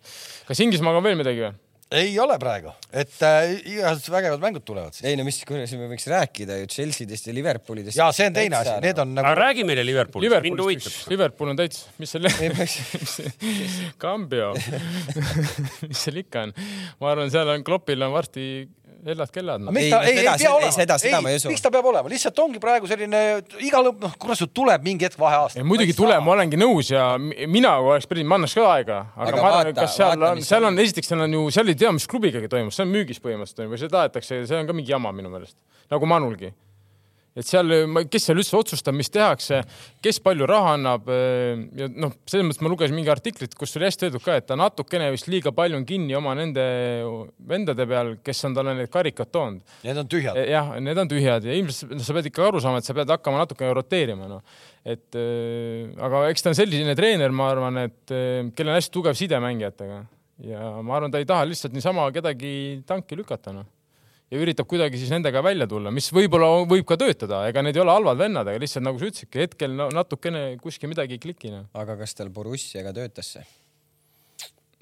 [0.50, 1.56] kas Inglismaaga on veel midagi või?
[1.96, 5.06] Ei ole praegu, et äh, igasugused vägevad mängud tulevad siis.
[5.08, 7.96] ei no mis, kuidas me võiks rääkida ju Chelsea'dest ja Liverpoolidest.
[8.00, 9.30] ja see on teine asi, need on nagu.
[9.30, 10.98] aga räägi meile Liverpoolist, mind huvitab.
[11.14, 12.28] Liverpool on täitsa, mis seal
[14.04, 14.52] Cambio
[15.88, 16.56] mis seal ikka on?
[17.00, 18.50] ma arvan, seal on Kloppil on varsti
[19.06, 19.74] hellad kellad no..
[19.76, 20.72] ei, ei, ei, ei pea olema.
[20.76, 21.52] seda, seda ma ei usu.
[21.52, 23.24] miks ta peab olema, lihtsalt ongi praegu selline
[23.64, 25.66] iga lõpp, noh, kurat, sul tuleb mingi hetk vaheaasta.
[25.68, 29.32] muidugi tuleb, ma olengi nõus ja mina, kui oleks pidanud, ma annaks ka aega, aga,
[29.32, 31.74] aga ma arvan, et kas seal vaata, on, seal on, esiteks seal on ju, seal
[31.74, 34.78] ei tea, mis klubigagi toimub, see on müügis põhimõtteliselt ja seda tahetakse, see on ka
[34.78, 35.60] mingi jama minu meelest,
[35.93, 36.54] nagu Manulgi
[37.38, 37.70] et seal,
[38.10, 39.62] kes seal üldse otsustab, mis tehakse,
[40.04, 43.88] kes palju raha annab eh, ja noh, selles mõttes ma lugesin mingi artiklit, kus oli
[43.88, 46.66] hästi öeldud ka, et ta natukene vist liiga palju on kinni oma nende
[47.50, 49.78] vendade peal, kes on talle need karikad toonud.
[49.86, 50.42] Need on tühjad.
[50.42, 53.14] Eh, jah, need on tühjad ja ilmselt sa pead ikka aru saama, et sa pead
[53.14, 54.60] hakkama natukene roteerima, noh.
[54.88, 59.18] et äh, aga eks ta on selline treener, ma arvan, et kellel on hästi tugev
[59.20, 60.04] side mängijatega
[60.48, 62.54] ja ma arvan, ta ei taha lihtsalt niisama kedagi
[62.88, 63.76] tanki lükata, noh
[64.32, 67.84] ja üritab kuidagi siis nendega välja tulla, mis võib-olla võib ka töötada, ega need ei
[67.84, 71.53] ole halvad vennad, aga lihtsalt nagu sa ütlesidki, hetkel no, natukene kuskil midagi ei kliki
[71.53, 71.63] no..
[71.78, 73.45] aga kas tal Borussiaga töötas see?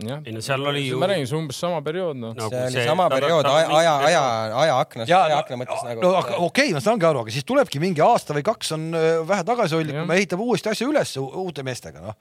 [0.04, 0.98] jah, ei no seal oli ju.
[1.00, 2.48] ma räägin, see umbes sama periood noh no,.
[2.50, 4.24] see oli see, sama periood aja, aja, aja,
[4.64, 6.08] ajaaknas, ajaakna mõttes nagu.
[6.08, 9.12] no okei okay,, ma saangi aru, aga siis tulebki mingi aasta või kaks on äh,
[9.30, 12.18] vähe tagasihoidlikum, ehitab uuesti asja üles uute meestega, noh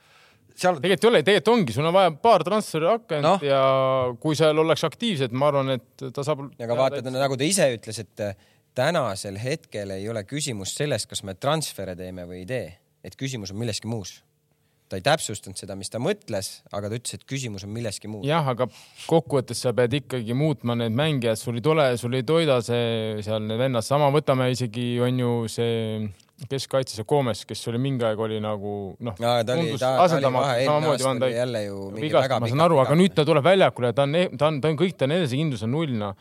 [0.54, 0.80] seal.
[0.82, 3.36] tegelikult ei ole, tegelikult ongi, sul on vaja paar transferi akent no.
[3.44, 3.62] ja
[4.22, 6.46] kui seal ollakse aktiivsed, ma arvan, et ta saab.
[6.54, 8.36] aga vaata, nagu ta ise ütles, et äh,
[8.74, 12.68] tänasel hetkel ei ole küsimus selles, kas me transfere teeme või ei tee,
[13.04, 14.18] et küsimus on milleski muus
[14.94, 18.26] ta ei täpsustanud seda, mis ta mõtles, aga ta ütles, et küsimus on milleski muus.
[18.28, 18.68] jah, aga
[19.08, 23.42] kokkuvõttes sa pead ikkagi muutma need mängijad, sul ei tule, sul ei toida see seal
[23.46, 25.72] need vennad, sama võtame isegi on ju see
[26.50, 28.72] keskkaitses ja Koomes, kes oli mingi aeg oli nagu
[29.06, 32.00] noh, tundus asendamatu, samamoodi Van Dijk.
[32.00, 34.72] vigast, ma saan aru, aga nüüd ta tuleb väljakule ja ta on, ta on, ta
[34.72, 36.16] on kõik, ta on enesekindlus on null, noh.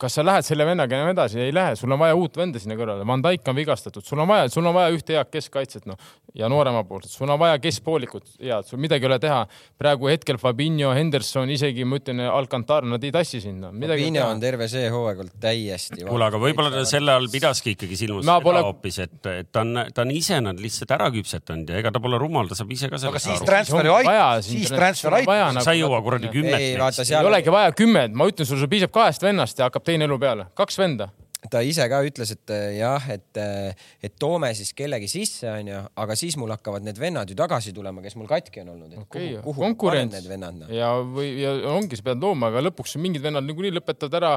[0.00, 1.40] kas sa lähed selle vennaga enam edasi?
[1.44, 3.04] ei lähe, sul on vaja uut venda sinna kõrvale.
[3.08, 6.00] Van Dijk on vigastatud, sul on vaja, sul on vaja ühte head keskkaitset, noh,
[6.38, 9.44] ja nooremapoolset, sul on vaja keskpoolikut head, sul midagi ei ole teha.
[9.78, 13.68] praegu hetkel Fabinho, Henderson, isegi ma ütlen, Alcantar, nad ei tassi sinna.
[13.68, 16.06] Fabinho on terve see hooaeg olnud täiesti.
[16.08, 18.62] kuule, aga võib-olla ta selle all pidaski ikkagi silmas seda pole...
[18.64, 22.02] hoopis, et, et ta on, ta on ise nad lihtsalt ära küpsetanud ja ega ta
[22.02, 23.38] pole rumal, ta saab ise ka sellest aru.
[23.38, 25.62] siis transferi ait-, siis transferi ait-.
[25.64, 26.60] sa ei jõua kuradi kümmet.
[26.60, 30.18] ei olegi vaja kümmet, ma ütlen sulle, sul piisab kahest vennast ja hakkab teine elu
[30.22, 31.10] peale, kaks venda
[31.50, 35.80] ta ise ka ütles, et äh, jah, et, äh, et toome siis kellegi sisse, onju,
[35.98, 38.94] aga siis mul hakkavad need vennad ju tagasi tulema, kes mul katki on olnud.
[39.02, 40.68] okay,, konkurents no?
[40.70, 44.32] ja, või ja ongi, sa pead looma, aga lõpuks mingid vennad niikuinii lõpetavad ära.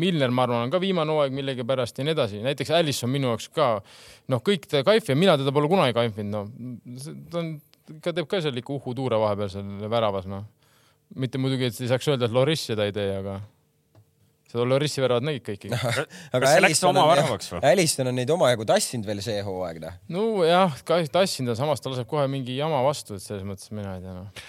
[0.00, 3.50] Milner, ma arvan, on ka viimane hooaeg millegipärast ja nii edasi, näiteks Allison minu jaoks
[3.54, 3.68] ka
[4.32, 7.02] noh, kõik ta kaif ja mina teda pole kunagi kaifinud, noh.
[7.32, 7.52] ta on,
[7.98, 10.48] ikka teeb ka seal ikka uhutuure vahepeal seal väravas, noh.
[11.20, 13.38] mitte muidugi, et ei saaks öelda, et Loris seda ei tee, aga
[14.56, 15.80] seda Lorissi väravat nägid kõik no,
[16.36, 19.98] aga Alisson on, Alisson on neid omajagu tassinud veel see hooaeg, noh.
[20.16, 20.78] nojah,
[21.12, 24.16] tassinud ja samas ta laseb kohe mingi jama vastu, et selles mõttes mina ei tea,
[24.16, 24.46] noh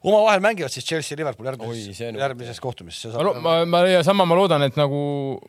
[0.00, 3.14] omavahel mängivad siis Chelsea ja Liverpool järgmises, järgmises kohtumises.
[3.14, 5.00] ma, ma, ma ja sama ma loodan, et nagu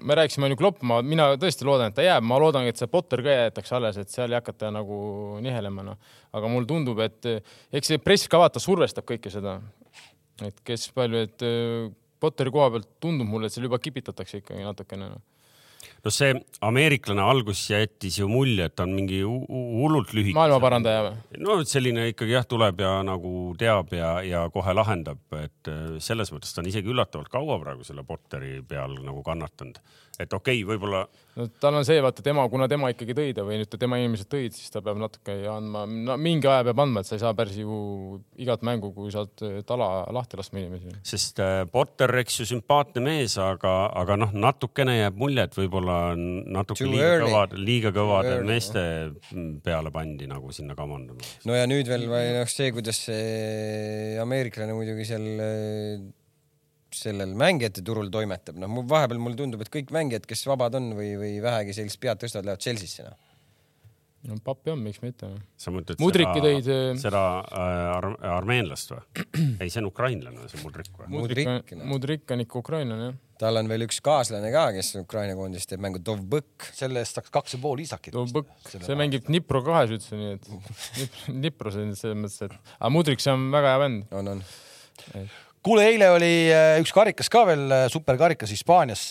[0.04, 2.80] me rääkisime, on ju Klopp, ma, mina tõesti loodan, et ta jääb, ma loodan, et
[2.80, 4.98] see Potter ka jäetakse alles, et seal ei hakata nagu
[5.44, 6.18] nihelema, noh.
[6.36, 7.32] aga mulle tundub, et
[7.72, 9.60] eks see press ka vaata survestab kõike seda.
[10.44, 11.48] et kes palju, et
[12.22, 15.22] Potteri koha pealt tundub mulle, et seal juba kipitatakse ikkagi natukene no
[16.06, 16.34] no see
[16.66, 20.36] ameeriklane alguses jättis ju mulje, et ta on mingi hullult lühike.
[20.38, 21.42] maailmaparandaja või?
[21.46, 26.34] no selline ikkagi jah, tuleb ja nagu teab ja, ja kohe lahendab, et äh, selles
[26.34, 29.82] mõttes ta on isegi üllatavalt kaua praegu selle Potteri peal nagu kannatanud
[30.26, 31.02] et okei okay,, võib-olla.
[31.38, 34.30] no tal on see, vaata tema, kuna tema ikkagi tõi ta või nüüd tema inimesed
[34.32, 37.34] tõid, siis ta peab natuke andma no,, mingi aja peab andma, et sa ei saa
[37.38, 39.32] päris ju igat mängu, kui saad
[39.68, 40.94] tala lahti laskma inimesi.
[41.08, 46.00] sest äh, Potter, eks ju, sümpaatne mees, aga, aga noh, natukene jääb mulje, et võib-olla
[46.16, 48.86] natuke Too liiga kõvad, liiga kõvade meeste
[49.66, 51.22] peale pandi nagu sinna kamandama.
[51.48, 55.30] no ja nüüd veel noh, see, kuidas see ameeriklane muidugi seal
[56.96, 60.94] sellel mängijate turul toimetab, noh, mul vahepeal mulle tundub, et kõik mängijad, kes vabad on
[60.98, 63.18] või, või vähegi sellist pead tõstavad, lähevad Chelsea'sse noh.
[64.30, 65.30] no pappi on, miks mitte.
[65.60, 66.70] sa mõtled Mudriki tõid.
[67.02, 69.04] seda äh, ar armeenlast või?
[69.64, 71.12] ei, see on ukrainlane, see Mudrik või?
[71.16, 73.20] Mudrik, Mudrik on ikka ukrainlane jah.
[73.46, 76.72] tal on veel üks kaaslane ka, kes Ukraina koondises teeb mängu, Dovbõk.
[76.78, 78.14] selle eest saaks kaks ja pool isakit.
[78.18, 80.52] Dovbõk, see mängib Dnipro kahes üldse, nii et
[81.40, 84.12] Dnipro selles mõttes, et aga Mudrik, see on väga hea vend.
[84.12, 84.44] on, on
[85.66, 89.06] kuule, eile oli äh, üks karikas ka veel, äh, superkarikas Hispaanias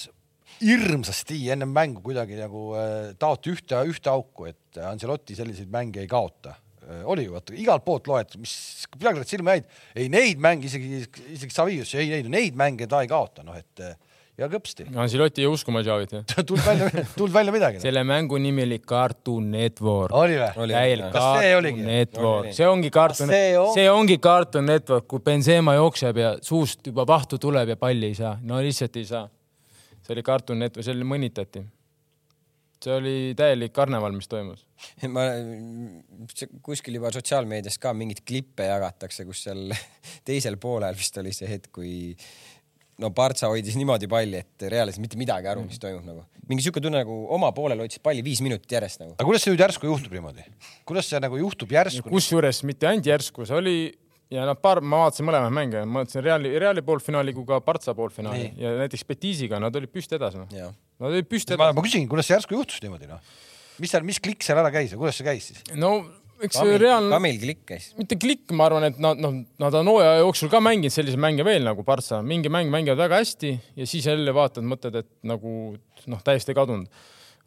[0.61, 6.11] hirmsasti ennem mängu kuidagi nagu äh, taoti ühte, ühte auku, et Ancelotti selliseid mänge ei
[6.11, 6.57] kaota.
[7.05, 8.53] oli ju, vaata igalt poolt loed, mis
[8.99, 11.05] peaaegu silma jäid, ei neid mänge isegi,
[11.37, 13.83] isegi Savius, ei neid, neid mänge ta ei kaota, noh et
[14.41, 14.87] ja kõpsti.
[14.99, 16.25] Ansilotti ei usku Mažavit, jah?
[16.49, 17.81] tuld välja, tuld välja midagi.
[17.83, 20.15] selle mängu nimi oli Cartoon Network.
[20.17, 21.11] oli või?
[21.17, 21.85] see oligi?
[21.87, 23.35] Network, see ongi Cartoon,
[23.75, 28.17] see ongi Cartoon Network, kui Benzema jookseb ja suust juba vahtu tuleb ja palli ei
[28.19, 29.27] saa, no lihtsalt ei saa.
[30.01, 31.65] see oli Cartoon Network, seal mõnitati.
[32.81, 34.65] see oli täielik karneval, mis toimus.
[35.15, 35.27] ma,
[36.65, 39.69] kuskil juba sotsiaalmeedias ka mingeid klippe jagatakse, kus seal
[40.29, 42.17] teisel poolel vist oli see hetk, kui
[43.01, 46.25] no Partsa hoidis niimoodi palli, et reaalselt mitte midagi aru, mis toimub nagu.
[46.51, 49.17] mingi siuke tunne nagu oma poolel hoidis palli viis minutit järjest nagu.
[49.17, 50.47] aga kuidas see nüüd järsku juhtub niimoodi?
[50.89, 52.09] kuidas see nagu juhtub järsku?
[52.13, 53.77] kusjuures mitte ainult järsku, see oli
[54.31, 57.95] ja nad paar, ma vaatasin mõlemaid mänge, ma vaatasin Reali, Reali poolfinaali kui ka Partsa
[57.99, 58.63] poolfinaali Nii.
[58.63, 60.51] ja näiteks Betiisiga nad olid püsti edasi noh.
[61.01, 61.77] Nad olid püsti edasi.
[61.77, 63.23] ma küsingi, kuidas see järsku juhtus niimoodi noh?
[63.81, 65.65] mis seal, mis klikk seal ära käis ja kuidas see käis siis?
[65.75, 65.95] no
[66.47, 67.13] eks see reaalne.
[67.13, 67.91] Kamil klikk käis.
[67.99, 71.47] mitte klikk, ma arvan, et nad noh, nad on hooaja jooksul ka mänginud selliseid mänge
[71.47, 75.57] veel nagu Partsa, mingi mäng mängivad väga hästi ja siis jälle vaatad, mõtled, et nagu
[76.11, 76.89] noh, täiesti kadunud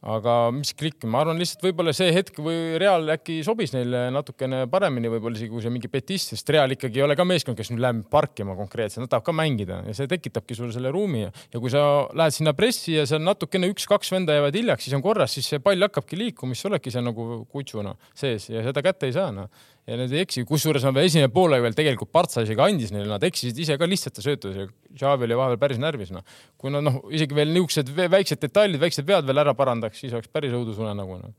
[0.03, 4.63] aga mis klikk, ma arvan lihtsalt võib-olla see hetk või Real äkki sobis neile natukene
[4.71, 7.71] paremini, võib-olla isegi kui see mingi petist, sest Real ikkagi ei ole ka meeskond, kes
[7.71, 9.79] nüüd läheb parkima konkreetselt, nad tahavad ka mängida.
[9.87, 11.23] Ja see tekitabki sulle selle ruumi.
[11.25, 14.97] Ja, ja kui sa lähed sinna pressi ja seal natukene üks-kaks venda jäävad hiljaks, siis
[14.97, 18.49] on korras, siis see pall hakkabki liikuma, siis sa oledki seal nagu kutsuna sees.
[18.51, 19.51] Ja seda kätte ei saa noh
[19.87, 23.23] ja nad ei eksi, kusjuures nad esimene poolaeg veel tegelikult Partsa isegi andis neile, nad
[23.27, 24.67] eksisid ise ka lihtsate söötudes ja
[24.99, 26.23] Xavi oli vahepeal päris närvis, noh.
[26.57, 30.31] kui nad noh, isegi veel niisugused väiksed detailid, väiksed vead veel ära parandaks, siis oleks
[30.31, 31.33] päris õudusunenägu, noh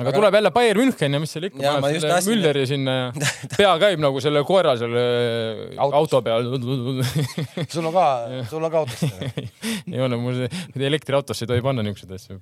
[0.00, 3.04] aga tuleb jälle Bayern München ja mis seal ikka, paneb selle Mülleri sinna ja
[3.56, 5.02] pea käib nagu selle koera selle
[5.76, 5.96] autos.
[6.00, 6.42] auto peal.
[7.72, 8.06] sul on ka,
[8.50, 9.00] sul on ka autos
[9.92, 10.36] ei ole, mul
[10.90, 12.34] elektriautosse ei tohi panna niisuguseid asju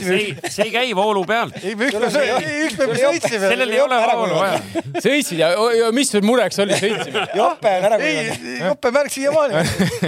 [0.00, 1.54] see ei, see ei käi voolu pealt.
[1.62, 3.46] ei, me ükspäev sõitsime.
[3.46, 4.58] sellel ei ole voolu vaja.
[4.98, 7.20] sõitsid ja, ja mis sul mureks oli, sõitsime?
[7.36, 8.46] jope on ära kuulanud.
[8.46, 9.54] ei, jope märk siiamaani.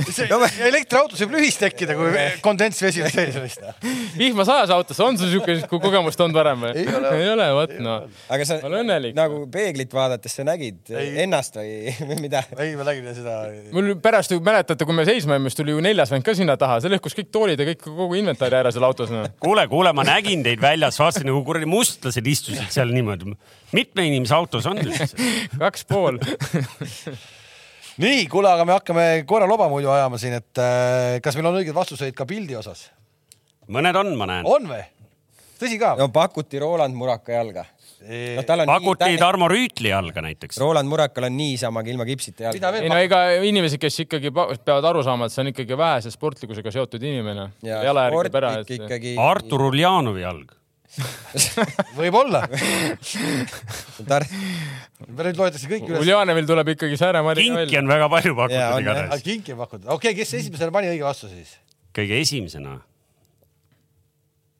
[0.70, 2.08] elektriautos võib lühis tekkida, kui
[2.44, 3.60] kondentsvesi on sees vist.
[4.18, 6.72] vihma sajas autos on sul siukest kogemust olnud varem või?
[6.82, 8.06] ei ole, ei ole, vot noh.
[8.32, 8.58] aga sa
[9.16, 11.14] nagu peeglit vaadates sa nägid ei.
[11.24, 12.44] ennast või mida?
[12.58, 13.38] ei, ma nägin seda.
[13.74, 16.80] mul pärast, mäletate, kui me seisma jäime, siis tuli ju neljas vend ka sinna taha,
[16.82, 19.24] see lõhkus kõik toolid ja kõik kogu inventari ära seal autos no..
[19.42, 23.36] kuule, kuule, ma nägin teid väljas, vaatasin nagu kuradi mustlased istusid seal niimoodi.
[23.76, 25.10] mitme inimese autos on üldse?
[25.62, 26.20] kaks pool
[28.02, 31.60] nii, kuule, aga me hakkame korra loba muidu ajama siin, et äh, kas meil on
[31.60, 32.88] õigeid vastuseid ka pildi osas?
[33.68, 34.48] Mõned on, ma näen.
[34.48, 34.82] on või?
[35.60, 35.94] tõsi ka?
[36.00, 37.66] no pakuti Roland Muraka jalga
[38.02, 40.58] no, pakuti nii, Tarmo Rüütli jalga näiteks.
[40.60, 42.72] Roland Murakal on niisamagi ilma kipsita jalga.
[42.80, 46.74] ei no ega inimesed, kes ikkagi peavad aru saama, et see on ikkagi vähese sportlikkusega
[46.74, 47.50] seotud inimene.
[47.66, 48.56] jalajärg ära.
[48.62, 48.74] Et...
[48.78, 49.14] Ikkagi...
[49.20, 50.52] Artur Uljanovi jalg
[52.00, 52.42] võib-olla
[54.08, 54.26] Tar...
[55.08, 56.02] nüüd loetakse kõik üles.
[56.02, 57.64] Uljanemil tuleb ikkagi Sääre-Mari välja.
[57.64, 59.24] kinki on väga palju pakutud igatahes.
[59.24, 61.54] kinki on pakutud, okei okay,, kes esimesena pani õige vastuse siis?
[61.96, 62.80] kõige esimesena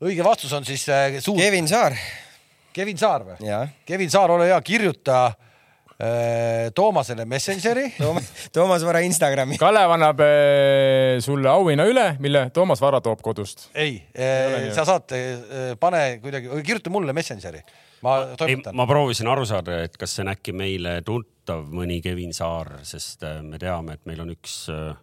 [0.02, 1.38] õige vastus on siis äh, suur.
[1.38, 1.96] Kevin Saar.
[2.72, 3.54] Kevin Saar või?
[3.86, 9.58] Kevin Saar, ole hea, kirjuta äh, Toomasele Messengeri Toomas, Toomas Vara Instagrami.
[9.60, 13.68] Kalev annab äh, sulle auhinna üle, mille Toomas Vara toob kodust.
[13.74, 17.62] ei, äh, sa saad äh,, pane kuidagi, kirjuta mulle Messengeri.
[18.02, 18.76] ma toimetan.
[18.76, 23.22] ma proovisin aru saada, et kas see on äkki meile tuntav mõni Kevin Saar, sest
[23.28, 24.94] äh, me teame, et meil on üks äh,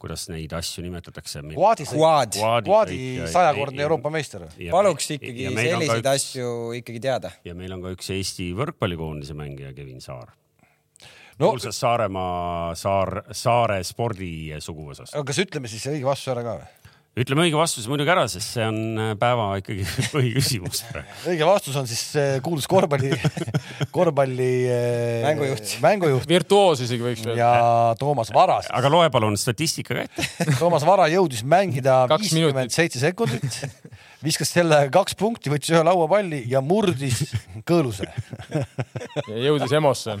[0.00, 1.42] kuidas neid asju nimetatakse?
[1.52, 2.40] Quadi, Quad.
[2.66, 2.98] Quadi
[3.30, 4.46] sajakordne Euroopa meister.
[4.70, 7.32] paluks ikkagi selliseid üks, asju ikkagi teada.
[7.44, 10.32] ja meil on ka üks Eesti võrkpallikoondise mängija, Kevin Saar
[11.38, 11.50] no,.
[11.50, 15.14] kuulsas Saaremaa Saar, Saare spordi suguvõsast.
[15.14, 16.79] aga kas ütleme siis õige vastuse ära ka või?
[17.20, 20.82] Ütleme õige vastuse muidugi ära, sest see on äh, päeva ikkagi põhiküsimus.
[21.28, 23.12] õige vastus on siis äh, kuulus korvpalli,
[23.96, 26.28] korvpalli äh, mängujuht, mängujuht.
[26.30, 27.36] virtuoos isegi võiks öelda.
[27.40, 27.50] ja
[28.00, 28.60] Toomas Vara.
[28.80, 33.60] aga loe palun statistika ka ette Toomas Vara jõudis mängida viiskümmend seitse sekundit,
[34.24, 37.26] viskas selle kaks punkti, võttis ühe lauapalli ja murdis
[37.68, 38.08] kõõluse
[39.28, 40.18] jõudis EMO-sse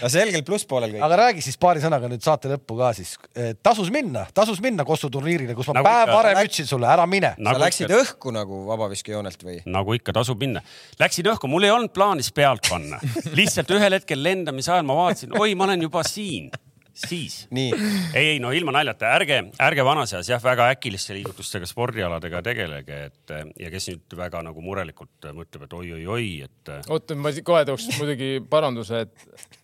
[0.00, 1.04] no selgelt plusspoolel kõik.
[1.06, 3.16] aga räägi siis paari sõnaga nüüd saate lõppu ka siis.
[3.62, 7.34] tasus minna, tasus minna Kossu turniirile, kus ma nagu päev varem ütlesin sulle, ära mine
[7.38, 7.58] nagu.
[7.58, 8.00] sa läksid ikka...
[8.04, 9.60] õhku nagu vabaviskejoonelt või?
[9.66, 10.64] nagu ikka tasub minna.
[11.00, 13.00] Läksin õhku, mul ei olnud plaanis pealt panna.
[13.38, 16.50] lihtsalt ühel hetkel lendamise ajal ma vaatasin, oi, ma olen juba siin
[16.94, 17.48] siis.
[17.56, 17.72] ei,
[18.14, 23.34] ei no ilma naljata, ärge, ärge vanas eas jah, väga äkiliste liigutustega spordialadega tegelege, et
[23.60, 26.74] ja kes nüüd väga nagu murelikult mõtleb, et oi-oi-oi, et.
[26.88, 29.59] oota, ma kohe tooks muidugi paranduse, et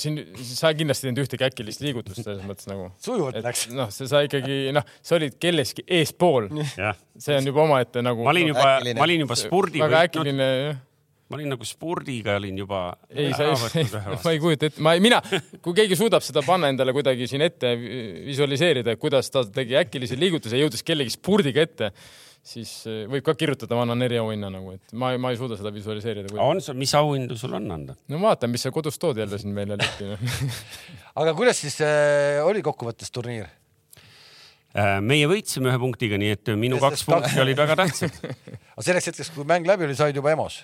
[0.00, 2.90] siin sa kindlasti ei teinud ühtegi äkilist liigutust selles mõttes nagu.
[3.02, 3.68] sujuvalt läks.
[3.74, 6.50] noh, sa ikkagi noh, sa olid kelleski eespool.
[7.18, 8.26] see on juba omaette nagu.
[8.26, 8.68] ma olin juba,
[8.98, 9.82] ma olin juba spordi.
[9.84, 10.84] väga äkiline jah
[11.26, 12.80] ma olin nagu spordiga olin juba.
[13.10, 13.86] ei, sa ei,
[14.24, 15.18] ma ei kujuta ette, ma, mina,
[15.62, 17.72] kui keegi suudab seda panna endale kuidagi siin ette
[18.28, 21.90] visualiseerida, kuidas ta tegi äkilisi liigutusi ja jõudis kellegi spurdiga ette,
[22.46, 25.72] siis eh, võib ka kirjutada, ma annan eriauhinna nagu, et ma, ma ei suuda seda
[25.74, 26.32] visualiseerida.
[26.42, 27.96] on sul, mis auhindu sul on anda?
[28.12, 30.12] no vaata, mis sa kodus tood jälle siin meile lükki
[31.20, 33.50] aga kuidas siis äh, oli kokkuvõttes turniir?
[34.76, 38.18] Äh, meie võitsime ühe punktiga, nii et minu kaks punkti olid väga tähtsad.
[38.74, 40.62] aga selleks hetkeks, kui mäng läbi oli, said juba EMO-s?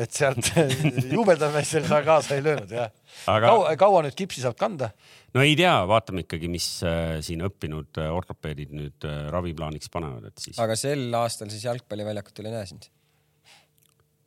[0.00, 0.48] et sealt
[1.14, 2.88] juubeldameestel sa kaasa ei löönud jah
[3.30, 3.46] Aga...
[3.46, 4.90] kaua, kaua nüüd kipsi saab kanda?
[5.34, 10.28] No ei tea, vaatame ikkagi, mis äh, siin õppinud äh, ortopeedid nüüd äh, raviplaaniks panevad,
[10.30, 10.58] et siis.
[10.62, 12.90] aga sel aastal siis jalgpalliväljakutel ei näe sind?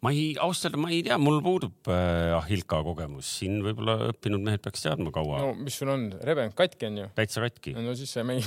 [0.03, 4.43] ma ei, ausalt öelda ma ei tea, mul puudub äh, Ahilka kogemus, siin võib-olla õppinud
[4.45, 5.41] mehed peaks teadma kaua.
[5.45, 7.10] no mis sul on, rebend katki on ju?
[7.18, 7.74] täitsa katki.
[7.78, 8.45] no siis sa ei mängi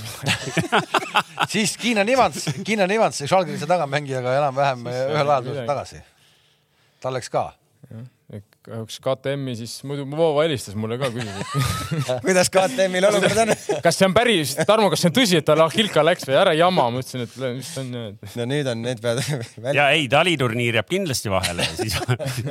[1.55, 6.05] siis Kiina Nivants, Kiina Nivants, Žalgirise tagamängijaga enam-vähem ühel ajal tuleb tagasi
[7.01, 7.49] tal läks ka?
[8.67, 11.53] Kahjuks KTM-i siis muidu Voova helistas mulle ka küsis
[12.27, 13.53] kuidas KTM-il olukord on
[13.85, 16.53] kas see on päris, Tarmo, kas see on tõsi, et tal Ahilka läks või ära
[16.57, 17.95] jama, ma ütlesin, et mis on.
[18.37, 19.77] no nüüd on, need peavad välja.
[19.79, 21.97] ja ei, taliturniir jääb kindlasti vahele ja siis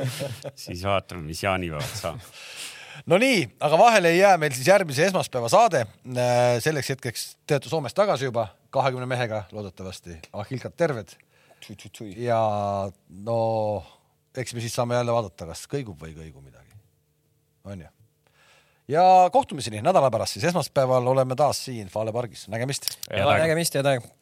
[0.64, 2.18] siis vaatame, mis jaanipäeval saab.
[3.06, 5.84] no nii, aga vahele ei jää meil siis järgmise esmaspäeva saade.
[6.10, 11.14] Äh, selleks hetkeks te olete Soomest tagasi juba kahekümne mehega loodetavasti, Ahilkad terved.
[12.16, 12.42] ja
[13.22, 13.40] no
[14.36, 16.78] eks me siis saame jälle vaadata, kas kõigub või ei kõigu midagi.
[17.64, 17.88] on ju?
[18.90, 19.02] ja
[19.32, 22.90] kohtumiseni nädala pärast siis esmaspäeval oleme taas siin Fale pargis, nägemist.
[23.10, 24.19] nägemist, head aega.